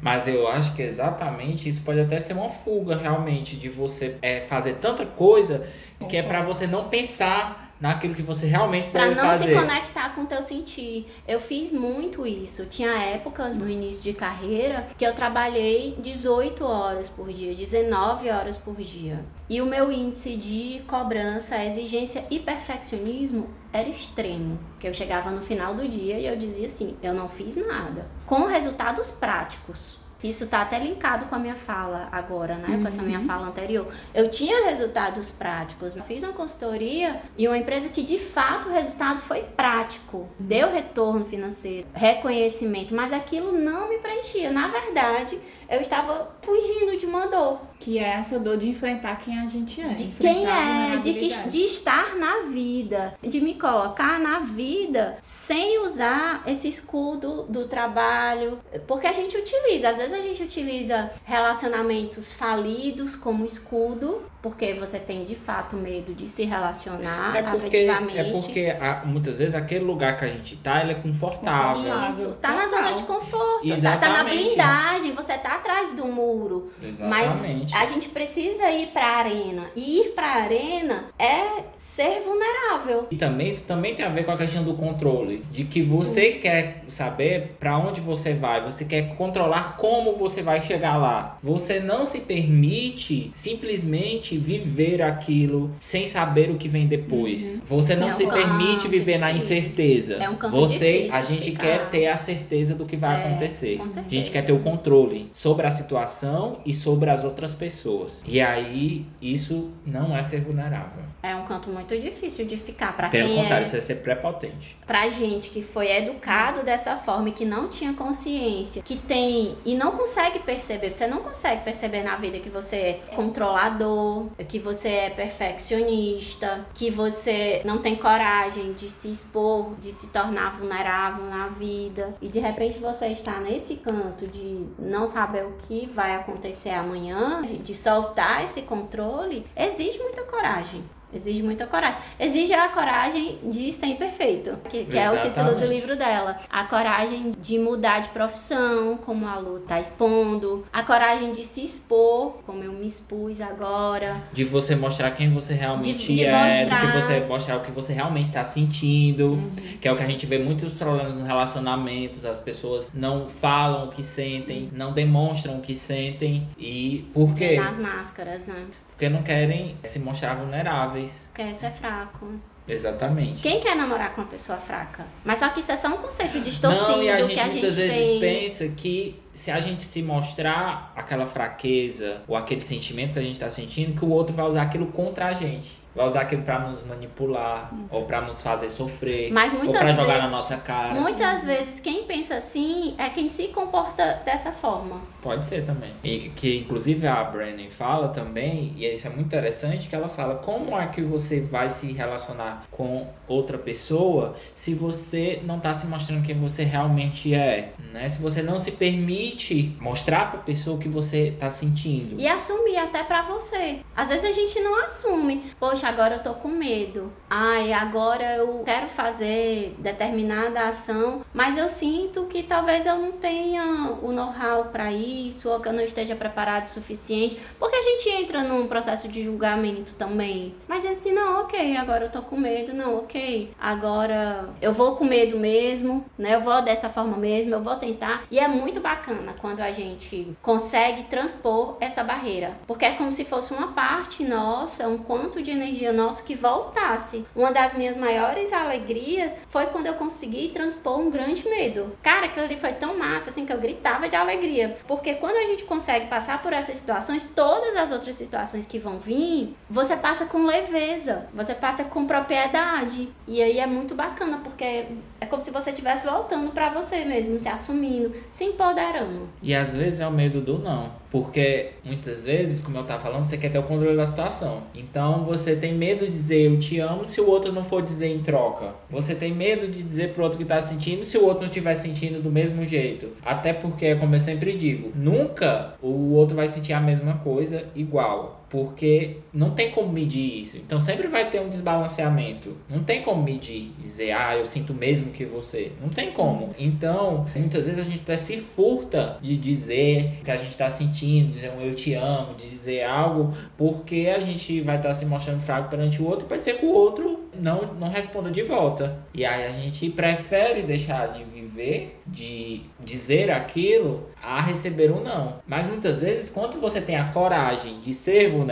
mas 0.00 0.26
eu 0.26 0.48
acho 0.48 0.74
que 0.74 0.82
exatamente 0.82 1.68
isso 1.68 1.82
pode 1.82 2.00
até 2.00 2.18
ser 2.18 2.32
uma 2.32 2.50
fuga 2.50 2.96
realmente 2.96 3.56
de 3.56 3.68
você 3.68 4.16
é, 4.22 4.40
fazer 4.40 4.74
tanta 4.74 5.04
coisa 5.04 5.66
que 6.08 6.16
é 6.16 6.22
para 6.22 6.42
você 6.42 6.66
não 6.66 6.88
pensar 6.88 7.65
naquilo 7.80 8.14
que 8.14 8.22
você 8.22 8.46
realmente 8.46 8.90
pra 8.90 9.02
deve 9.02 9.14
fazer. 9.16 9.52
Para 9.52 9.54
não 9.54 9.60
se 9.60 9.66
conectar 9.66 10.14
com 10.14 10.22
o 10.22 10.26
teu 10.26 10.42
sentir. 10.42 11.06
Eu 11.26 11.40
fiz 11.40 11.72
muito 11.72 12.26
isso. 12.26 12.66
Tinha 12.66 12.92
épocas 12.92 13.60
no 13.60 13.68
início 13.68 14.02
de 14.02 14.12
carreira 14.12 14.88
que 14.96 15.06
eu 15.06 15.14
trabalhei 15.14 15.96
18 15.98 16.64
horas 16.64 17.08
por 17.08 17.28
dia, 17.32 17.54
19 17.54 18.30
horas 18.30 18.56
por 18.56 18.76
dia. 18.76 19.24
E 19.48 19.60
o 19.60 19.66
meu 19.66 19.92
índice 19.92 20.36
de 20.36 20.82
cobrança, 20.86 21.62
exigência 21.64 22.24
e 22.30 22.38
perfeccionismo 22.38 23.48
era 23.72 23.88
extremo. 23.88 24.58
Que 24.80 24.88
eu 24.88 24.94
chegava 24.94 25.30
no 25.30 25.42
final 25.42 25.74
do 25.74 25.88
dia 25.88 26.18
e 26.18 26.26
eu 26.26 26.36
dizia 26.36 26.66
assim: 26.66 26.96
eu 27.02 27.14
não 27.14 27.28
fiz 27.28 27.56
nada. 27.56 28.06
Com 28.26 28.46
resultados 28.46 29.12
práticos. 29.12 30.05
Isso 30.22 30.44
está 30.44 30.62
até 30.62 30.78
linkado 30.78 31.26
com 31.26 31.34
a 31.34 31.38
minha 31.38 31.54
fala 31.54 32.08
agora, 32.10 32.56
né? 32.56 32.68
Uhum. 32.68 32.82
Com 32.82 32.88
essa 32.88 33.02
minha 33.02 33.20
uhum. 33.20 33.26
fala 33.26 33.48
anterior. 33.48 33.86
Eu 34.14 34.30
tinha 34.30 34.66
resultados 34.66 35.30
práticos. 35.30 35.96
Eu 35.96 36.04
fiz 36.04 36.22
uma 36.22 36.32
consultoria 36.32 37.22
e 37.36 37.46
uma 37.46 37.58
empresa 37.58 37.88
que 37.88 38.02
de 38.02 38.18
fato 38.18 38.68
o 38.68 38.72
resultado 38.72 39.20
foi 39.20 39.42
prático. 39.42 40.28
Deu 40.38 40.70
retorno 40.70 41.24
financeiro, 41.24 41.86
reconhecimento, 41.92 42.94
mas 42.94 43.12
aquilo 43.12 43.52
não 43.52 43.88
me 43.88 43.98
preenchia. 43.98 44.50
Na 44.50 44.68
verdade, 44.68 45.38
eu 45.68 45.80
estava 45.80 46.36
fugindo 46.40 46.96
de 46.96 47.06
uma 47.06 47.26
dor. 47.26 47.60
Que 47.78 47.98
é 47.98 48.14
essa 48.14 48.38
dor 48.38 48.56
de 48.56 48.68
enfrentar 48.68 49.16
quem 49.16 49.38
a 49.38 49.46
gente 49.46 49.80
é. 49.80 49.88
De 49.88 50.06
quem 50.12 50.46
é, 50.46 50.96
de, 50.96 51.12
que, 51.12 51.28
de 51.50 51.58
estar 51.58 52.16
na 52.16 52.44
vida, 52.48 53.14
de 53.22 53.40
me 53.40 53.54
colocar 53.54 54.18
na 54.18 54.40
vida 54.40 55.18
sem 55.22 55.78
usar 55.80 56.42
esse 56.46 56.68
escudo 56.68 57.42
do 57.44 57.66
trabalho. 57.66 58.58
Porque 58.86 59.06
a 59.06 59.12
gente 59.12 59.36
utiliza, 59.36 59.90
às 59.90 59.98
vezes 59.98 60.05
a 60.12 60.20
gente 60.20 60.42
utiliza 60.42 61.12
relacionamentos 61.24 62.32
falidos 62.32 63.16
como 63.16 63.44
escudo 63.44 64.22
porque 64.46 64.74
você 64.74 65.00
tem 65.00 65.24
de 65.24 65.34
fato 65.34 65.74
medo 65.74 66.14
de 66.14 66.28
se 66.28 66.44
relacionar 66.44 67.34
é 67.34 67.42
porque, 67.42 67.56
afetivamente. 67.56 68.18
É 68.18 68.30
porque 68.30 68.76
muitas 69.04 69.38
vezes 69.40 69.56
aquele 69.56 69.84
lugar 69.84 70.20
que 70.20 70.24
a 70.24 70.28
gente 70.28 70.54
tá, 70.58 70.82
ele 70.82 70.92
é 70.92 70.94
confortável. 70.94 72.06
Isso, 72.08 72.32
tá 72.40 72.52
na 72.52 72.68
zona 72.68 72.92
de 72.92 73.02
conforto, 73.02 73.66
Exatamente. 73.66 74.00
tá, 74.00 74.06
tá 74.06 74.22
na 74.22 74.30
blindagem, 74.30 75.12
você 75.12 75.36
tá 75.36 75.56
atrás 75.56 75.96
do 75.96 76.06
muro. 76.06 76.70
Exatamente. 76.80 77.72
Mas 77.72 77.82
a 77.82 77.86
gente 77.86 78.08
precisa 78.08 78.70
ir 78.70 78.86
pra 78.88 79.16
arena. 79.16 79.66
E 79.74 80.02
ir 80.02 80.12
pra 80.14 80.28
arena 80.28 81.06
é 81.18 81.64
ser 81.76 82.20
vulnerável. 82.20 83.08
E 83.10 83.16
também 83.16 83.48
isso 83.48 83.64
também 83.66 83.96
tem 83.96 84.06
a 84.06 84.10
ver 84.10 84.24
com 84.24 84.30
a 84.30 84.36
questão 84.36 84.62
do 84.62 84.74
controle, 84.74 85.44
de 85.50 85.64
que 85.64 85.82
você 85.82 86.34
Sim. 86.34 86.38
quer 86.38 86.84
saber 86.86 87.56
para 87.58 87.76
onde 87.76 88.00
você 88.00 88.32
vai, 88.32 88.62
você 88.62 88.84
quer 88.84 89.16
controlar 89.16 89.76
como 89.76 90.12
você 90.12 90.40
vai 90.40 90.62
chegar 90.62 90.96
lá. 90.98 91.36
Você 91.42 91.80
não 91.80 92.06
se 92.06 92.20
permite 92.20 93.32
simplesmente 93.34 94.35
viver 94.36 95.02
aquilo 95.02 95.70
sem 95.80 96.06
saber 96.06 96.50
o 96.50 96.56
que 96.56 96.68
vem 96.68 96.86
depois. 96.86 97.54
Uhum. 97.54 97.60
Você 97.66 97.94
não 97.94 98.08
é 98.08 98.12
se 98.12 98.26
permite 98.26 98.88
viver 98.88 99.18
na 99.18 99.32
incerteza. 99.32 100.14
É 100.14 100.28
um 100.28 100.36
campo 100.36 100.56
Você, 100.56 101.08
a 101.12 101.22
gente 101.22 101.50
ficar. 101.50 101.62
quer 101.62 101.90
ter 101.90 102.06
a 102.08 102.16
certeza 102.16 102.74
do 102.74 102.84
que 102.84 102.96
vai 102.96 103.22
é, 103.22 103.26
acontecer. 103.26 103.80
A 103.80 104.08
gente 104.08 104.30
quer 104.30 104.44
ter 104.44 104.52
o 104.52 104.60
controle 104.60 105.28
sobre 105.32 105.66
a 105.66 105.70
situação 105.70 106.60
e 106.64 106.72
sobre 106.72 107.10
as 107.10 107.24
outras 107.24 107.54
pessoas. 107.54 108.22
E 108.26 108.40
aí 108.40 109.06
isso 109.20 109.70
não 109.84 110.16
é 110.16 110.22
ser 110.22 110.40
vulnerável. 110.40 111.04
É 111.22 111.34
um 111.34 111.44
canto 111.44 111.70
muito 111.70 111.98
difícil 111.98 112.46
de 112.46 112.56
ficar 112.56 112.96
para 112.96 113.08
quem 113.08 113.20
Pelo 113.20 113.34
contrário, 113.34 113.64
é... 113.64 113.66
isso 113.66 113.76
é 113.76 113.80
ser 113.80 113.96
prepotente. 113.96 114.76
Pra 114.86 115.08
gente 115.08 115.50
que 115.50 115.62
foi 115.62 115.90
educado 115.90 116.62
dessa 116.62 116.96
forma 116.96 117.30
e 117.30 117.32
que 117.32 117.44
não 117.44 117.68
tinha 117.68 117.92
consciência, 117.94 118.82
que 118.82 118.96
tem 118.96 119.56
e 119.64 119.74
não 119.74 119.92
consegue 119.92 120.38
perceber, 120.40 120.92
você 120.92 121.06
não 121.06 121.18
consegue 121.18 121.62
perceber 121.62 122.02
na 122.02 122.16
vida 122.16 122.38
que 122.38 122.48
você 122.48 122.76
é 122.76 123.00
controlador, 123.14 124.15
que 124.48 124.58
você 124.58 124.88
é 124.88 125.10
perfeccionista, 125.10 126.66
que 126.74 126.90
você 126.90 127.62
não 127.64 127.78
tem 127.78 127.96
coragem 127.96 128.72
de 128.72 128.88
se 128.88 129.10
expor, 129.10 129.74
de 129.76 129.90
se 129.92 130.08
tornar 130.08 130.56
vulnerável 130.56 131.24
na 131.26 131.48
vida 131.48 132.14
e 132.20 132.28
de 132.28 132.38
repente 132.38 132.78
você 132.78 133.06
está 133.08 133.40
nesse 133.40 133.76
canto 133.76 134.26
de 134.26 134.66
não 134.78 135.06
saber 135.06 135.44
o 135.44 135.52
que 135.66 135.86
vai 135.86 136.14
acontecer 136.14 136.70
amanhã, 136.70 137.42
de 137.42 137.74
soltar 137.74 138.44
esse 138.44 138.62
controle, 138.62 139.46
exige 139.56 139.98
muita 139.98 140.22
coragem. 140.24 140.84
Exige 141.16 141.42
muita 141.42 141.66
coragem. 141.66 141.98
Exige 142.20 142.52
a 142.52 142.68
coragem 142.68 143.38
de 143.44 143.72
ser 143.72 143.86
imperfeito, 143.86 144.58
que, 144.68 144.84
que 144.84 144.98
é 144.98 145.10
o 145.10 145.18
título 145.18 145.54
do 145.54 145.66
livro 145.66 145.96
dela. 145.96 146.38
A 146.50 146.64
coragem 146.64 147.32
de 147.40 147.58
mudar 147.58 148.00
de 148.00 148.08
profissão, 148.10 148.98
como 148.98 149.26
a 149.26 149.38
Lu 149.38 149.58
tá 149.60 149.80
expondo. 149.80 150.66
A 150.70 150.82
coragem 150.82 151.32
de 151.32 151.42
se 151.44 151.64
expor, 151.64 152.34
como 152.44 152.62
eu 152.62 152.72
me 152.72 152.86
expus 152.86 153.40
agora. 153.40 154.22
De 154.32 154.44
você 154.44 154.76
mostrar 154.76 155.10
quem 155.12 155.32
você 155.32 155.54
realmente 155.54 156.06
de, 156.06 156.14
de 156.16 156.24
é, 156.24 156.64
mostrar... 156.64 156.80
do 156.80 156.86
que 156.86 157.00
você 157.00 157.20
mostrar 157.20 157.56
o 157.56 157.60
que 157.60 157.70
você 157.70 157.92
realmente 157.94 158.30
tá 158.30 158.44
sentindo. 158.44 159.28
Uhum. 159.28 159.50
Que 159.80 159.88
é 159.88 159.92
o 159.92 159.96
que 159.96 160.02
a 160.02 160.06
gente 160.06 160.26
vê 160.26 160.38
muitos 160.38 160.74
problemas 160.74 161.14
nos 161.14 161.22
relacionamentos. 161.22 162.26
As 162.26 162.38
pessoas 162.38 162.92
não 162.92 163.28
falam 163.28 163.86
o 163.86 163.88
que 163.90 164.02
sentem, 164.02 164.68
não 164.72 164.92
demonstram 164.92 165.58
o 165.58 165.62
que 165.62 165.74
sentem. 165.74 166.46
E 166.58 167.06
por 167.14 167.34
quê? 167.34 167.56
Nas 167.56 167.78
máscaras, 167.78 168.48
né? 168.48 168.66
Porque 168.96 169.10
não 169.10 169.22
querem 169.22 169.76
se 169.84 169.98
mostrar 169.98 170.34
vulneráveis. 170.34 171.30
Quer 171.34 171.54
ser 171.54 171.70
fraco. 171.70 172.40
Exatamente. 172.66 173.42
Quem 173.42 173.60
quer 173.60 173.76
namorar 173.76 174.14
com 174.14 174.22
uma 174.22 174.26
pessoa 174.26 174.58
fraca? 174.58 175.06
Mas 175.22 175.38
só 175.38 175.50
que 175.50 175.60
isso 175.60 175.70
é 175.70 175.76
só 175.76 175.88
um 175.88 175.98
conceito 175.98 176.40
distorcido 176.40 176.96
não, 176.96 177.02
e 177.02 177.10
a 177.10 177.20
gente, 177.20 177.34
que 177.34 177.40
a 177.40 177.46
muitas 177.46 177.74
gente 177.76 177.88
vezes 177.88 178.06
tem. 178.06 178.20
pensa 178.20 178.68
que 178.70 179.22
se 179.34 179.50
a 179.50 179.60
gente 179.60 179.84
se 179.84 180.02
mostrar 180.02 180.92
aquela 180.96 181.26
fraqueza 181.26 182.22
ou 182.26 182.34
aquele 182.34 182.60
sentimento 182.60 183.12
que 183.12 183.18
a 183.18 183.22
gente 183.22 183.34
está 183.34 183.50
sentindo, 183.50 183.96
que 183.96 184.04
o 184.04 184.08
outro 184.08 184.34
vai 184.34 184.46
usar 184.46 184.62
aquilo 184.62 184.86
contra 184.86 185.26
a 185.26 185.32
gente. 185.32 185.78
Vai 185.96 186.06
usar 186.06 186.20
aquilo 186.20 186.42
para 186.42 186.58
nos 186.60 186.84
manipular 186.84 187.72
Uhum. 187.72 187.86
ou 187.90 188.04
para 188.04 188.20
nos 188.20 188.42
fazer 188.42 188.68
sofrer 188.70 189.32
Mas 189.32 189.52
ou 189.52 189.72
para 189.72 189.90
jogar 189.92 190.04
vezes, 190.06 190.22
na 190.22 190.28
nossa 190.28 190.56
cara. 190.58 190.94
muitas 190.94 191.44
vezes 191.44 191.80
quem 191.80 192.04
pensa 192.04 192.36
assim 192.36 192.94
é 192.98 193.08
quem 193.08 193.28
se 193.28 193.48
comporta 193.48 194.20
dessa 194.24 194.52
forma. 194.52 195.00
Pode 195.22 195.44
ser 195.46 195.64
também. 195.64 195.92
E 196.04 196.30
que 196.36 196.58
inclusive 196.58 197.06
a 197.06 197.24
Brennan 197.24 197.70
fala 197.70 198.08
também, 198.08 198.72
e 198.76 198.86
isso 198.86 199.06
é 199.06 199.10
muito 199.10 199.26
interessante, 199.26 199.88
que 199.88 199.96
ela 199.96 200.08
fala 200.08 200.36
como 200.36 200.78
é 200.78 200.86
que 200.86 201.00
você 201.02 201.40
vai 201.40 201.70
se 201.70 201.92
relacionar 201.92 202.64
com 202.70 203.08
outra 203.26 203.58
pessoa 203.58 204.36
se 204.54 204.74
você 204.74 205.40
não 205.44 205.56
está 205.56 205.74
se 205.74 205.86
mostrando 205.86 206.22
quem 206.24 206.38
você 206.38 206.62
realmente 206.62 207.34
é, 207.34 207.72
né? 207.92 208.08
Se 208.08 208.20
você 208.22 208.42
não 208.42 208.58
se 208.58 208.72
permite 208.72 209.76
mostrar 209.80 210.30
para 210.30 210.40
pessoa 210.40 210.76
o 210.76 210.78
que 210.78 210.88
você 210.88 211.28
está 211.28 211.50
sentindo. 211.50 212.20
E 212.20 212.28
assumir 212.28 212.76
até 212.76 213.02
pra 213.02 213.22
você. 213.22 213.80
Às 213.96 214.08
vezes 214.08 214.24
a 214.24 214.32
gente 214.32 214.60
não 214.60 214.84
assume. 214.84 215.42
Poxa, 215.58 215.85
agora 215.86 216.16
eu 216.16 216.22
tô 216.22 216.34
com 216.34 216.48
medo. 216.48 217.12
Ai, 217.30 217.72
agora 217.72 218.36
eu 218.36 218.62
quero 218.64 218.88
fazer 218.88 219.74
determinada 219.78 220.68
ação, 220.68 221.24
mas 221.32 221.56
eu 221.56 221.68
sinto 221.68 222.24
que 222.24 222.42
talvez 222.42 222.86
eu 222.86 222.96
não 222.96 223.12
tenha 223.12 223.64
o 224.02 224.12
know-how 224.12 224.66
pra 224.66 224.92
isso, 224.92 225.48
ou 225.48 225.60
que 225.60 225.68
eu 225.68 225.72
não 225.72 225.82
esteja 225.82 226.16
preparado 226.16 226.66
o 226.66 226.68
suficiente. 226.68 227.40
Porque 227.58 227.76
a 227.76 227.82
gente 227.82 228.08
entra 228.10 228.42
num 228.42 228.66
processo 228.66 229.08
de 229.08 229.22
julgamento 229.22 229.94
também. 229.94 230.54
Mas 230.66 230.84
é 230.84 230.90
assim, 230.90 231.12
não, 231.12 231.42
ok, 231.42 231.76
agora 231.76 232.06
eu 232.06 232.10
tô 232.10 232.22
com 232.22 232.36
medo, 232.36 232.74
não, 232.74 232.96
ok. 232.98 233.52
Agora 233.58 234.50
eu 234.60 234.72
vou 234.72 234.96
com 234.96 235.04
medo 235.04 235.38
mesmo, 235.38 236.04
né? 236.18 236.34
Eu 236.34 236.40
vou 236.40 236.62
dessa 236.62 236.88
forma 236.88 237.16
mesmo, 237.16 237.54
eu 237.54 237.62
vou 237.62 237.76
tentar. 237.76 238.24
E 238.30 238.38
é 238.38 238.48
muito 238.48 238.80
bacana 238.80 239.34
quando 239.40 239.60
a 239.60 239.70
gente 239.70 240.36
consegue 240.42 241.04
transpor 241.04 241.76
essa 241.80 242.02
barreira. 242.02 242.56
Porque 242.66 242.84
é 242.84 242.92
como 242.92 243.12
se 243.12 243.24
fosse 243.24 243.52
uma 243.52 243.68
parte 243.68 244.24
nossa, 244.24 244.88
um 244.88 244.98
quanto 244.98 245.42
de 245.42 245.50
energia 245.50 245.75
nosso 245.92 246.22
que 246.24 246.34
voltasse. 246.34 247.24
Uma 247.34 247.52
das 247.52 247.74
minhas 247.74 247.96
maiores 247.96 248.52
alegrias 248.52 249.36
foi 249.48 249.66
quando 249.66 249.86
eu 249.86 249.94
consegui 249.94 250.48
transpor 250.48 250.98
um 250.98 251.10
grande 251.10 251.48
medo. 251.48 251.96
Cara, 252.02 252.26
aquilo 252.26 252.46
ali 252.46 252.56
foi 252.56 252.72
tão 252.72 252.98
massa, 252.98 253.30
assim, 253.30 253.44
que 253.44 253.52
eu 253.52 253.60
gritava 253.60 254.08
de 254.08 254.16
alegria. 254.16 254.76
Porque 254.86 255.14
quando 255.14 255.36
a 255.36 255.46
gente 255.46 255.64
consegue 255.64 256.06
passar 256.06 256.42
por 256.42 256.52
essas 256.52 256.76
situações, 256.76 257.24
todas 257.34 257.76
as 257.76 257.92
outras 257.92 258.16
situações 258.16 258.66
que 258.66 258.78
vão 258.78 258.98
vir, 258.98 259.56
você 259.68 259.96
passa 259.96 260.26
com 260.26 260.44
leveza, 260.44 261.26
você 261.34 261.54
passa 261.54 261.84
com 261.84 262.06
propriedade. 262.06 263.08
E 263.26 263.42
aí 263.42 263.58
é 263.58 263.66
muito 263.66 263.94
bacana, 263.94 264.40
porque 264.42 264.86
é 265.20 265.26
como 265.26 265.42
se 265.42 265.50
você 265.50 265.70
estivesse 265.70 266.06
voltando 266.06 266.50
pra 266.52 266.70
você 266.70 267.04
mesmo, 267.04 267.38
se 267.38 267.48
assumindo, 267.48 268.12
se 268.30 268.44
empoderando. 268.44 269.28
E 269.42 269.54
às 269.54 269.74
vezes 269.74 270.00
é 270.00 270.06
o 270.06 270.10
medo 270.10 270.40
do 270.40 270.58
não. 270.58 270.92
Porque 271.10 271.70
muitas 271.84 272.24
vezes, 272.24 272.62
como 272.62 272.76
eu 272.78 272.84
tava 272.84 273.00
falando, 273.00 273.24
você 273.24 273.36
quer 273.36 273.50
ter 273.50 273.58
o 273.58 273.62
controle 273.62 273.96
da 273.96 274.06
situação. 274.06 274.62
Então 274.74 275.24
você 275.24 275.54
tem 275.54 275.74
medo 275.74 276.06
de 276.06 276.12
dizer 276.12 276.46
eu 276.46 276.58
te 276.58 276.78
amo 276.78 277.06
se 277.06 277.20
o 277.20 277.28
outro 277.28 277.52
não 277.52 277.64
for 277.64 277.82
dizer 277.82 278.08
em 278.08 278.20
troca. 278.20 278.74
Você 278.90 279.14
tem 279.14 279.32
medo 279.32 279.68
de 279.68 279.82
dizer 279.82 280.12
pro 280.12 280.24
outro 280.24 280.38
que 280.38 280.44
tá 280.44 280.60
sentindo 280.60 281.04
se 281.04 281.16
o 281.18 281.24
outro 281.24 281.42
não 281.42 281.48
estiver 281.48 281.74
sentindo 281.74 282.22
do 282.22 282.30
mesmo 282.30 282.64
jeito. 282.64 283.08
Até 283.24 283.52
porque, 283.52 283.94
como 283.96 284.14
eu 284.14 284.20
sempre 284.20 284.56
digo, 284.56 284.92
nunca 284.94 285.74
o 285.82 286.12
outro 286.12 286.36
vai 286.36 286.48
sentir 286.48 286.72
a 286.72 286.80
mesma 286.80 287.14
coisa 287.18 287.64
igual. 287.74 288.45
Porque 288.48 289.18
não 289.32 289.50
tem 289.50 289.70
como 289.72 289.92
medir 289.92 290.40
isso. 290.40 290.56
Então 290.56 290.80
sempre 290.80 291.08
vai 291.08 291.28
ter 291.28 291.40
um 291.40 291.48
desbalanceamento. 291.48 292.56
Não 292.68 292.82
tem 292.82 293.02
como 293.02 293.22
medir. 293.22 293.72
Dizer, 293.78 294.12
ah, 294.12 294.36
eu 294.36 294.46
sinto 294.46 294.72
mesmo 294.72 295.12
que 295.12 295.24
você. 295.24 295.72
Não 295.80 295.88
tem 295.88 296.12
como. 296.12 296.54
Então, 296.58 297.26
muitas 297.34 297.66
vezes 297.66 297.86
a 297.86 297.90
gente 297.90 298.02
até 298.02 298.16
se 298.16 298.38
furta 298.38 299.18
de 299.20 299.36
dizer 299.36 300.18
o 300.20 300.24
que 300.24 300.30
a 300.30 300.36
gente 300.36 300.56
tá 300.56 300.70
sentindo, 300.70 301.32
dizer 301.32 301.52
um 301.52 301.60
eu 301.60 301.74
te 301.74 301.94
amo, 301.94 302.34
de 302.34 302.48
dizer 302.48 302.84
algo, 302.84 303.34
porque 303.56 304.12
a 304.14 304.20
gente 304.20 304.60
vai 304.60 304.76
estar 304.76 304.94
se 304.94 305.04
mostrando 305.04 305.40
fraco 305.40 305.68
perante 305.68 306.00
o 306.00 306.06
outro, 306.06 306.26
pode 306.26 306.44
ser 306.44 306.58
que 306.58 306.66
o 306.66 306.72
outro 306.72 307.26
não, 307.40 307.74
não 307.74 307.88
responda 307.88 308.30
de 308.30 308.42
volta. 308.42 308.98
E 309.14 309.24
aí 309.24 309.46
a 309.46 309.52
gente 309.52 309.90
prefere 309.90 310.62
deixar 310.62 311.08
de 311.08 311.24
viver, 311.24 312.00
de 312.06 312.62
dizer 312.80 313.30
aquilo, 313.30 314.08
a 314.22 314.40
receber 314.40 314.90
um 314.90 315.02
não. 315.02 315.38
Mas 315.46 315.68
muitas 315.68 316.00
vezes, 316.00 316.30
quando 316.30 316.60
você 316.60 316.80
tem 316.80 316.96
a 316.96 317.12
coragem 317.12 317.80
de 317.80 317.92
ser 317.92 318.30
vulnerável, 318.30 318.45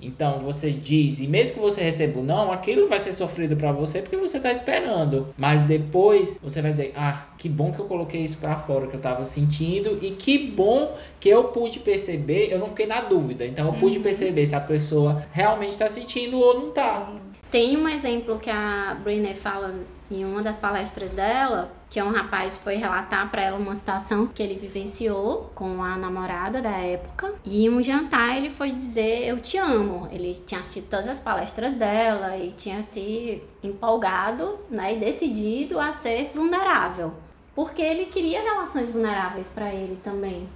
então 0.00 0.40
você 0.40 0.70
diz, 0.70 1.20
e 1.20 1.26
mesmo 1.26 1.54
que 1.54 1.60
você 1.60 1.82
receba 1.82 2.20
o 2.20 2.22
não, 2.22 2.52
aquilo 2.52 2.86
vai 2.88 3.00
ser 3.00 3.12
sofrido 3.12 3.56
para 3.56 3.72
você 3.72 4.02
porque 4.02 4.16
você 4.16 4.40
tá 4.40 4.50
esperando. 4.50 5.28
Mas 5.36 5.62
depois 5.62 6.38
você 6.42 6.60
vai 6.60 6.70
dizer, 6.70 6.92
ah, 6.96 7.26
que 7.38 7.48
bom 7.48 7.72
que 7.72 7.80
eu 7.80 7.86
coloquei 7.86 8.22
isso 8.22 8.38
para 8.38 8.56
fora 8.56 8.86
que 8.86 8.94
eu 8.94 9.00
tava 9.00 9.24
sentindo 9.24 9.98
e 10.02 10.10
que 10.10 10.38
bom 10.38 10.96
que 11.20 11.28
eu 11.28 11.44
pude 11.44 11.80
perceber, 11.80 12.52
eu 12.52 12.58
não 12.58 12.68
fiquei 12.68 12.86
na 12.86 13.00
dúvida. 13.00 13.46
Então 13.46 13.66
eu 13.66 13.74
pude 13.74 13.98
perceber 13.98 14.44
se 14.46 14.54
a 14.54 14.60
pessoa 14.60 15.26
realmente 15.32 15.78
tá 15.78 15.88
sentindo 15.88 16.38
ou 16.38 16.60
não 16.60 16.70
tá. 16.70 17.12
Tem 17.50 17.76
um 17.76 17.88
exemplo 17.88 18.38
que 18.38 18.50
a 18.50 18.96
Brené 19.02 19.34
fala 19.34 19.74
em 20.10 20.24
uma 20.24 20.42
das 20.42 20.58
palestras 20.58 21.12
dela, 21.12 21.72
que 21.88 21.98
é 21.98 22.04
um 22.04 22.12
rapaz 22.12 22.58
foi 22.58 22.76
relatar 22.76 23.30
para 23.30 23.42
ela 23.42 23.58
uma 23.58 23.74
situação 23.74 24.26
que 24.26 24.42
ele 24.42 24.56
vivenciou 24.56 25.50
com 25.54 25.82
a 25.82 25.96
namorada 25.96 26.60
da 26.60 26.70
época. 26.70 27.34
E 27.44 27.64
em 27.64 27.70
um 27.70 27.82
jantar 27.82 28.36
ele 28.36 28.50
foi 28.50 28.72
dizer 28.72 29.26
eu 29.26 29.40
te 29.40 29.56
amo. 29.56 30.08
Ele 30.10 30.34
tinha 30.34 30.60
assistido 30.60 30.88
todas 30.90 31.08
as 31.08 31.20
palestras 31.20 31.74
dela 31.74 32.36
e 32.36 32.52
tinha 32.52 32.82
se 32.82 33.42
empolgado, 33.62 34.58
né, 34.70 34.96
e 34.96 35.00
decidido 35.00 35.80
a 35.80 35.92
ser 35.92 36.30
vulnerável, 36.34 37.14
porque 37.54 37.80
ele 37.80 38.06
queria 38.06 38.42
relações 38.42 38.90
vulneráveis 38.90 39.48
para 39.48 39.72
ele 39.72 39.98
também. 40.02 40.46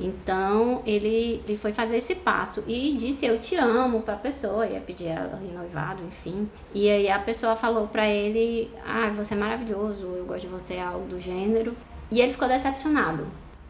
Então 0.00 0.82
ele, 0.86 1.42
ele 1.46 1.58
foi 1.58 1.74
fazer 1.74 1.98
esse 1.98 2.14
passo 2.14 2.64
e 2.66 2.94
disse 2.96 3.26
eu 3.26 3.38
te 3.38 3.54
amo 3.56 4.00
pra 4.00 4.16
pessoa, 4.16 4.66
ia 4.66 4.80
pedir 4.80 5.08
ela 5.08 5.38
em 5.42 5.52
noivado, 5.52 6.02
enfim. 6.02 6.48
E 6.74 6.88
aí 6.88 7.10
a 7.10 7.18
pessoa 7.18 7.54
falou 7.54 7.86
pra 7.86 8.08
ele: 8.08 8.70
Ah, 8.84 9.10
você 9.14 9.34
é 9.34 9.36
maravilhoso, 9.36 10.06
eu 10.16 10.24
gosto 10.24 10.42
de 10.42 10.46
você, 10.46 10.78
algo 10.78 11.06
do 11.06 11.20
gênero. 11.20 11.76
E 12.10 12.20
ele 12.20 12.32
ficou 12.32 12.48
decepcionado. 12.48 13.26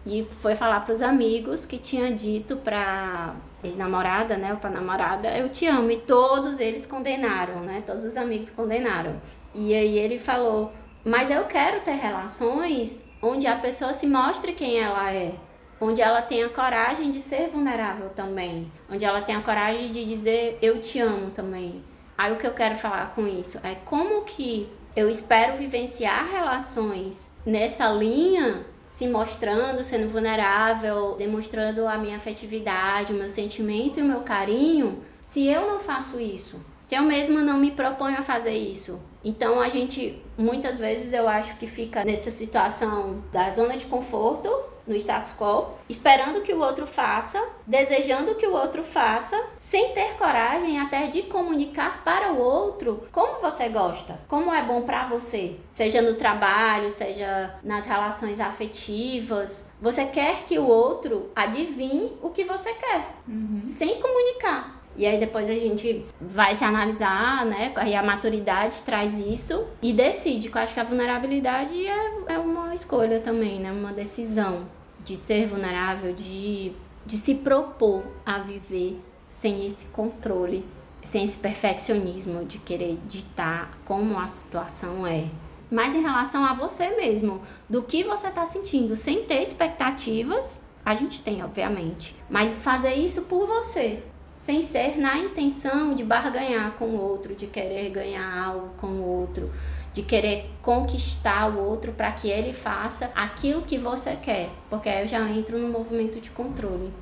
E 0.06 0.26
foi 0.40 0.54
falar 0.54 0.80
pros 0.80 1.02
amigos 1.02 1.66
que 1.66 1.76
tinha 1.76 2.10
dito 2.12 2.56
pra 2.56 3.34
ex-namorada, 3.62 4.38
né, 4.38 4.52
ou 4.52 4.58
pra 4.58 4.70
namorada, 4.70 5.36
eu 5.36 5.50
te 5.50 5.66
amo. 5.66 5.90
E 5.90 5.98
todos 5.98 6.58
eles 6.58 6.86
condenaram, 6.86 7.60
né? 7.60 7.82
Todos 7.84 8.04
os 8.04 8.16
amigos 8.16 8.50
condenaram. 8.50 9.20
E 9.52 9.74
aí 9.74 9.98
ele 9.98 10.18
falou: 10.18 10.72
Mas 11.04 11.28
eu 11.28 11.44
quero 11.46 11.80
ter 11.80 11.96
relações 11.96 13.04
onde 13.20 13.48
a 13.48 13.56
pessoa 13.56 13.92
se 13.92 14.06
mostre 14.06 14.52
quem 14.52 14.78
ela 14.78 15.12
é 15.12 15.34
onde 15.80 16.02
ela 16.02 16.20
tem 16.20 16.42
a 16.44 16.48
coragem 16.48 17.10
de 17.10 17.20
ser 17.20 17.48
vulnerável 17.48 18.10
também, 18.10 18.70
onde 18.90 19.04
ela 19.04 19.22
tem 19.22 19.34
a 19.34 19.42
coragem 19.42 19.90
de 19.90 20.04
dizer 20.04 20.58
eu 20.60 20.82
te 20.82 21.00
amo 21.00 21.30
também. 21.30 21.82
Aí 22.18 22.32
o 22.32 22.36
que 22.36 22.46
eu 22.46 22.52
quero 22.52 22.76
falar 22.76 23.14
com 23.14 23.26
isso 23.26 23.58
é 23.64 23.74
como 23.74 24.24
que 24.24 24.70
eu 24.94 25.08
espero 25.08 25.56
vivenciar 25.56 26.30
relações 26.30 27.30
nessa 27.46 27.88
linha, 27.90 28.66
se 28.86 29.08
mostrando, 29.08 29.82
sendo 29.82 30.08
vulnerável, 30.08 31.14
demonstrando 31.16 31.86
a 31.86 31.96
minha 31.96 32.16
afetividade, 32.16 33.12
o 33.12 33.16
meu 33.16 33.30
sentimento 33.30 33.98
e 33.98 34.02
o 34.02 34.06
meu 34.06 34.20
carinho, 34.20 35.02
se 35.20 35.46
eu 35.46 35.66
não 35.66 35.80
faço 35.80 36.20
isso. 36.20 36.64
Se 36.84 36.96
eu 36.96 37.02
mesma 37.02 37.40
não 37.40 37.56
me 37.56 37.70
proponho 37.70 38.18
a 38.18 38.22
fazer 38.22 38.52
isso. 38.52 39.08
Então 39.24 39.60
a 39.60 39.68
gente 39.68 40.22
muitas 40.38 40.78
vezes 40.78 41.12
eu 41.12 41.28
acho 41.28 41.56
que 41.56 41.66
fica 41.66 42.04
nessa 42.04 42.30
situação 42.30 43.22
da 43.32 43.50
zona 43.52 43.76
de 43.76 43.84
conforto 43.86 44.48
no 44.86 44.96
status 44.96 45.36
quo, 45.38 45.74
esperando 45.88 46.40
que 46.40 46.52
o 46.52 46.58
outro 46.60 46.84
faça, 46.86 47.40
desejando 47.66 48.34
que 48.34 48.46
o 48.46 48.52
outro 48.54 48.82
faça, 48.82 49.40
sem 49.60 49.92
ter 49.92 50.14
coragem 50.16 50.80
até 50.80 51.06
de 51.06 51.22
comunicar 51.24 52.02
para 52.02 52.32
o 52.32 52.38
outro 52.40 53.06
como 53.12 53.40
você 53.40 53.68
gosta, 53.68 54.18
como 54.26 54.52
é 54.52 54.62
bom 54.64 54.82
para 54.82 55.06
você, 55.06 55.56
seja 55.70 56.02
no 56.02 56.14
trabalho, 56.14 56.90
seja 56.90 57.54
nas 57.62 57.84
relações 57.86 58.40
afetivas. 58.40 59.68
Você 59.80 60.06
quer 60.06 60.44
que 60.44 60.58
o 60.58 60.66
outro 60.66 61.30
adivinhe 61.36 62.16
o 62.22 62.30
que 62.30 62.42
você 62.44 62.72
quer, 62.74 63.14
Uhum. 63.28 63.62
sem 63.64 64.00
comunicar. 64.00 64.79
E 64.96 65.06
aí 65.06 65.18
depois 65.18 65.48
a 65.48 65.54
gente 65.54 66.04
vai 66.20 66.54
se 66.54 66.64
analisar, 66.64 67.46
né? 67.46 67.72
E 67.86 67.94
a 67.94 68.02
maturidade 68.02 68.82
traz 68.82 69.18
isso 69.18 69.66
e 69.80 69.92
decide. 69.92 70.48
Eu 70.48 70.60
acho 70.60 70.74
que 70.74 70.80
a 70.80 70.84
vulnerabilidade 70.84 71.86
é, 71.86 72.34
é 72.34 72.38
uma 72.38 72.74
escolha 72.74 73.20
também, 73.20 73.60
né? 73.60 73.72
Uma 73.72 73.92
decisão 73.92 74.66
de 75.04 75.16
ser 75.16 75.46
vulnerável, 75.46 76.12
de, 76.12 76.72
de 77.06 77.16
se 77.16 77.36
propor 77.36 78.02
a 78.26 78.40
viver 78.40 79.00
sem 79.30 79.66
esse 79.66 79.86
controle, 79.86 80.64
sem 81.04 81.24
esse 81.24 81.38
perfeccionismo 81.38 82.44
de 82.44 82.58
querer 82.58 82.98
ditar 83.06 83.78
como 83.84 84.18
a 84.18 84.26
situação 84.26 85.06
é. 85.06 85.26
Mas 85.70 85.94
em 85.94 86.02
relação 86.02 86.44
a 86.44 86.52
você 86.52 86.90
mesmo, 86.96 87.40
do 87.68 87.82
que 87.82 88.02
você 88.02 88.26
está 88.26 88.44
sentindo, 88.44 88.96
sem 88.96 89.24
ter 89.24 89.40
expectativas, 89.40 90.60
a 90.84 90.94
gente 90.96 91.22
tem, 91.22 91.44
obviamente. 91.44 92.16
Mas 92.28 92.60
fazer 92.60 92.94
isso 92.94 93.22
por 93.22 93.46
você, 93.46 94.02
sem 94.42 94.62
ser 94.62 94.98
na 94.98 95.18
intenção 95.18 95.94
de 95.94 96.02
barganhar 96.02 96.72
com 96.72 96.86
o 96.86 97.00
outro, 97.00 97.34
de 97.34 97.46
querer 97.46 97.90
ganhar 97.90 98.44
algo 98.46 98.70
com 98.78 98.86
o 98.86 99.04
outro, 99.04 99.50
de 99.92 100.02
querer 100.02 100.50
conquistar 100.62 101.48
o 101.48 101.58
outro 101.58 101.92
para 101.92 102.10
que 102.12 102.28
ele 102.28 102.52
faça 102.52 103.10
aquilo 103.14 103.62
que 103.62 103.76
você 103.76 104.16
quer, 104.16 104.50
porque 104.68 104.88
aí 104.88 105.02
eu 105.02 105.08
já 105.08 105.28
entro 105.28 105.58
no 105.58 105.68
movimento 105.68 106.20
de 106.20 106.30
controle. 106.30 106.92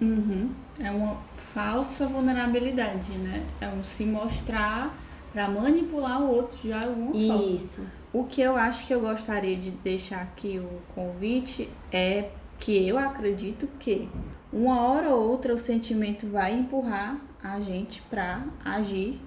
Uhum. 0.00 0.50
É 0.78 0.90
uma 0.90 1.18
falsa 1.36 2.06
vulnerabilidade, 2.06 3.12
né? 3.12 3.44
É 3.60 3.68
um 3.68 3.84
se 3.84 4.04
mostrar 4.04 4.94
para 5.32 5.48
manipular 5.48 6.22
o 6.22 6.34
outro 6.34 6.58
de 6.58 6.72
alguma 6.72 7.12
forma. 7.12 7.54
Isso. 7.54 7.82
O 8.12 8.24
que 8.24 8.40
eu 8.40 8.56
acho 8.56 8.86
que 8.86 8.92
eu 8.92 9.00
gostaria 9.00 9.56
de 9.56 9.70
deixar 9.70 10.22
aqui 10.22 10.58
o 10.58 10.80
convite 10.94 11.68
é 11.92 12.30
que 12.58 12.88
eu 12.88 12.98
acredito 12.98 13.68
que 13.78 14.08
uma 14.52 14.80
hora 14.82 15.10
ou 15.10 15.30
outra 15.30 15.54
o 15.54 15.58
sentimento 15.58 16.26
vai 16.26 16.52
empurrar 16.52 17.18
a 17.42 17.60
gente 17.60 18.02
para 18.02 18.44
agir 18.64 19.20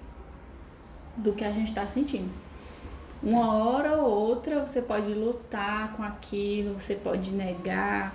do 1.16 1.32
que 1.32 1.44
a 1.44 1.52
gente 1.52 1.68
está 1.68 1.86
sentindo. 1.86 2.30
Uma 3.22 3.54
hora 3.54 3.96
ou 3.96 4.10
outra 4.10 4.66
você 4.66 4.82
pode 4.82 5.14
lutar 5.14 5.94
com 5.96 6.02
aquilo, 6.02 6.78
você 6.78 6.94
pode 6.94 7.30
negar, 7.32 8.14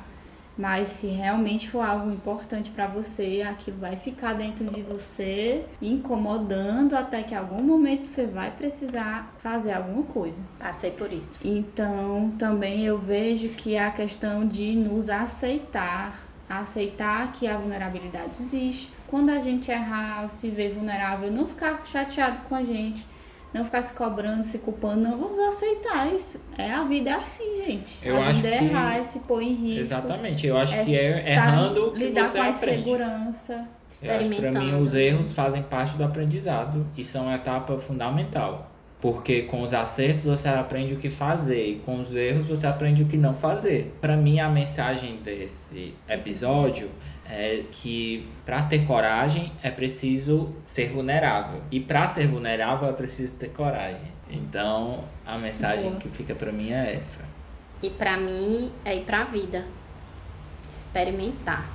mas 0.59 0.89
se 0.89 1.07
realmente 1.07 1.69
for 1.69 1.79
algo 1.79 2.11
importante 2.11 2.69
para 2.69 2.85
você, 2.85 3.41
aquilo 3.49 3.77
vai 3.77 3.95
ficar 3.95 4.33
dentro 4.33 4.65
de 4.65 4.81
você, 4.81 5.65
incomodando 5.81 6.95
até 6.95 7.23
que 7.23 7.33
algum 7.33 7.63
momento 7.63 8.07
você 8.07 8.27
vai 8.27 8.51
precisar 8.51 9.33
fazer 9.37 9.71
alguma 9.71 10.03
coisa. 10.03 10.41
Passei 10.59 10.91
por 10.91 11.13
isso. 11.13 11.39
Então, 11.43 12.31
também 12.37 12.83
eu 12.85 12.97
vejo 12.97 13.49
que 13.49 13.75
é 13.75 13.85
a 13.85 13.89
questão 13.89 14.45
de 14.45 14.75
nos 14.75 15.09
aceitar, 15.09 16.28
aceitar 16.49 17.31
que 17.33 17.47
a 17.47 17.55
vulnerabilidade 17.57 18.41
existe. 18.41 18.91
Quando 19.07 19.29
a 19.29 19.39
gente 19.39 19.69
errar, 19.71 20.27
se 20.29 20.49
ver 20.49 20.73
vulnerável, 20.73 21.31
não 21.31 21.47
ficar 21.47 21.81
chateado 21.85 22.39
com 22.49 22.55
a 22.55 22.63
gente 22.63 23.05
não 23.51 23.65
ficar 23.65 23.81
se 23.81 23.93
cobrando, 23.95 24.43
se 24.43 24.59
culpando, 24.59 25.09
não 25.09 25.17
vamos 25.17 25.39
aceitar 25.47 26.05
isso. 26.13 26.39
É 26.55 26.69
a 26.71 26.83
vida 26.83 27.09
é 27.09 27.13
assim, 27.15 27.63
gente. 27.65 27.97
Eu 28.07 28.21
a 28.21 28.27
acho 28.27 28.41
vida 28.41 28.53
é 28.55 28.59
que- 28.59 28.65
errar, 28.65 28.97
é 28.99 29.03
se 29.03 29.17
pôr 29.21 29.41
em 29.41 29.53
risco. 29.55 29.79
Exatamente. 29.79 30.45
Eu 30.45 30.55
acho 30.55 30.75
É 30.75 30.83
que 30.85 30.95
é 30.95 31.31
errando 31.33 31.91
que 31.93 31.97
lidar 31.97 32.25
você 32.27 32.37
com 32.37 32.43
a 32.43 32.49
aprende. 32.49 32.81
insegurança. 32.81 33.67
Eu 34.03 34.15
acho 34.15 34.29
que 34.29 34.35
pra 34.35 34.51
mim 34.51 34.75
os 34.79 34.93
erros 34.93 35.33
fazem 35.33 35.63
parte 35.63 35.97
do 35.97 36.03
aprendizado 36.03 36.85
e 36.95 37.03
são 37.03 37.23
uma 37.23 37.33
etapa 37.35 37.79
fundamental. 37.79 38.68
Porque 39.01 39.43
com 39.43 39.61
os 39.61 39.73
acertos 39.73 40.25
você 40.25 40.49
aprende 40.49 40.93
o 40.93 40.97
que 40.97 41.09
fazer 41.09 41.65
e 41.65 41.75
com 41.79 42.01
os 42.01 42.13
erros 42.13 42.47
você 42.47 42.67
aprende 42.67 43.03
o 43.03 43.05
que 43.05 43.15
não 43.15 43.33
fazer. 43.33 43.95
Pra 44.01 44.17
mim 44.17 44.39
a 44.39 44.49
mensagem 44.49 45.17
desse 45.23 45.93
episódio 46.07 46.89
é 47.25 47.63
que 47.71 48.27
pra 48.45 48.63
ter 48.63 48.85
coragem 48.85 49.53
é 49.63 49.71
preciso 49.71 50.53
ser 50.65 50.89
vulnerável 50.89 51.61
e 51.71 51.79
pra 51.79 52.07
ser 52.07 52.27
vulnerável 52.27 52.89
é 52.89 52.91
preciso 52.91 53.35
ter 53.35 53.49
coragem. 53.49 54.11
Então 54.29 55.05
a 55.25 55.37
mensagem 55.37 55.91
Boa. 55.91 56.01
que 56.01 56.09
fica 56.09 56.35
pra 56.35 56.51
mim 56.51 56.71
é 56.71 56.95
essa. 56.95 57.25
E 57.81 57.89
pra 57.89 58.17
mim 58.17 58.71
é 58.83 58.97
ir 58.97 59.05
pra 59.05 59.23
vida. 59.23 59.63
Experimentar 60.69 61.69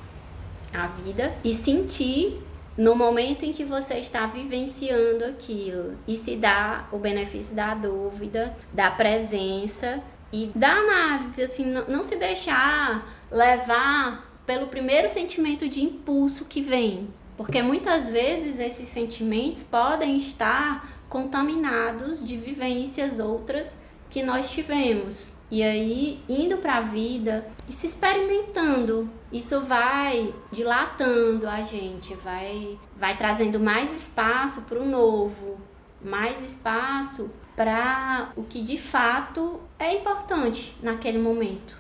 a 0.74 0.88
vida 0.88 1.32
e 1.42 1.54
sentir 1.54 2.38
no 2.76 2.94
momento 2.94 3.44
em 3.44 3.52
que 3.52 3.64
você 3.64 3.94
está 3.94 4.26
vivenciando 4.26 5.24
aquilo 5.24 5.96
e 6.08 6.16
se 6.16 6.37
dá 6.37 6.88
o 6.90 6.98
benefício 6.98 7.54
da 7.54 7.74
dúvida, 7.74 8.56
da 8.72 8.90
presença 8.90 10.02
e 10.32 10.50
da 10.54 10.72
análise, 10.72 11.42
assim, 11.42 11.64
não, 11.64 12.02
se 12.02 12.16
deixar 12.16 13.06
levar 13.30 14.28
pelo 14.44 14.66
primeiro 14.66 15.08
sentimento 15.08 15.68
de 15.68 15.82
impulso 15.82 16.44
que 16.44 16.60
vem, 16.60 17.08
porque 17.37 17.62
muitas 17.62 18.10
vezes 18.10 18.58
esses 18.58 18.88
sentimentos 18.88 19.62
podem 19.62 20.18
estar 20.18 20.92
contaminados 21.08 22.24
de 22.24 22.37
vivências 22.37 23.20
outras 23.20 23.70
que 24.14 24.22
nós 24.22 24.48
tivemos. 24.48 25.33
E 25.50 25.61
aí, 25.61 26.20
indo 26.29 26.59
para 26.59 26.77
a 26.77 26.81
vida 26.83 27.44
e 27.68 27.72
se 27.72 27.88
experimentando, 27.88 29.11
isso 29.33 29.61
vai 29.62 30.33
dilatando 30.53 31.48
a 31.48 31.62
gente, 31.62 32.14
vai, 32.14 32.79
vai 32.96 33.16
trazendo 33.16 33.59
mais 33.59 33.94
espaço 33.94 34.62
para 34.62 34.79
o 34.79 34.87
novo, 34.87 35.59
mais 36.00 36.42
espaço 36.44 37.35
para 37.57 38.31
o 38.37 38.44
que 38.44 38.62
de 38.62 38.79
fato 38.79 39.61
é 39.81 39.96
importante 39.96 40.72
naquele 40.81 41.18
momento. 41.18 41.77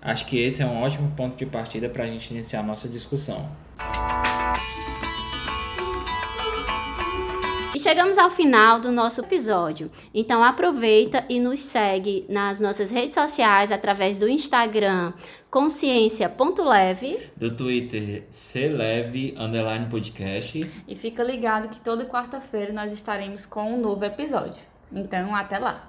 Acho 0.00 0.26
que 0.26 0.38
esse 0.38 0.62
é 0.62 0.66
um 0.66 0.82
ótimo 0.82 1.10
ponto 1.16 1.36
de 1.36 1.46
partida 1.46 1.88
para 1.88 2.04
a 2.04 2.06
gente 2.06 2.30
iniciar 2.32 2.60
a 2.60 2.62
nossa 2.62 2.86
discussão. 2.86 3.50
E 7.78 7.80
chegamos 7.80 8.18
ao 8.18 8.28
final 8.28 8.80
do 8.80 8.90
nosso 8.90 9.20
episódio. 9.20 9.88
Então 10.12 10.42
aproveita 10.42 11.24
e 11.28 11.38
nos 11.38 11.60
segue 11.60 12.26
nas 12.28 12.58
nossas 12.58 12.90
redes 12.90 13.14
sociais 13.14 13.70
através 13.70 14.18
do 14.18 14.28
Instagram 14.28 15.12
consciência.leve 15.48 17.30
Do 17.36 17.54
Twitter, 17.54 18.26
Celeve 18.32 19.32
Underline 19.38 19.86
Podcast. 19.88 20.68
E 20.88 20.96
fica 20.96 21.22
ligado 21.22 21.68
que 21.68 21.78
toda 21.78 22.04
quarta-feira 22.04 22.72
nós 22.72 22.92
estaremos 22.92 23.46
com 23.46 23.74
um 23.74 23.80
novo 23.80 24.04
episódio. 24.04 24.60
Então, 24.90 25.32
até 25.32 25.60
lá. 25.60 25.88